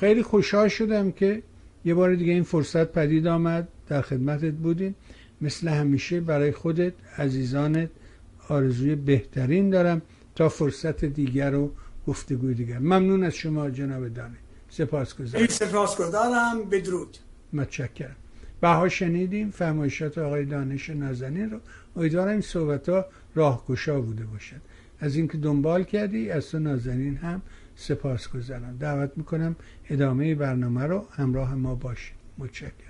[0.00, 1.42] خیلی خوشحال شدم که
[1.84, 3.68] یه بار دیگه این فرصت پدید آمد.
[3.88, 4.94] در خدمتت بودیم.
[5.40, 7.90] مثل همیشه برای خودت عزیزانت
[8.48, 10.02] آرزوی بهترین دارم
[10.34, 11.70] تا فرصت دیگر رو
[12.06, 12.78] گفتگوی دیگر.
[12.78, 14.36] ممنون از شما جناب دانه.
[14.70, 17.16] سپاس گذارم سپاس گذارم بدرود.
[17.52, 18.16] متشکرم.
[18.60, 21.58] بها شنیدیم فرمایشات آقای دانش نازنین رو.
[21.96, 24.60] امیدوارم این صحبت ها راهگشا بوده باشد.
[25.00, 27.42] از اینکه دنبال کردی از تو نازنین هم
[27.76, 29.56] سپاس گذارم دعوت می‌کنم
[29.90, 32.16] ادامه برنامه رو همراه ما باشید.
[32.38, 32.85] متشکرم.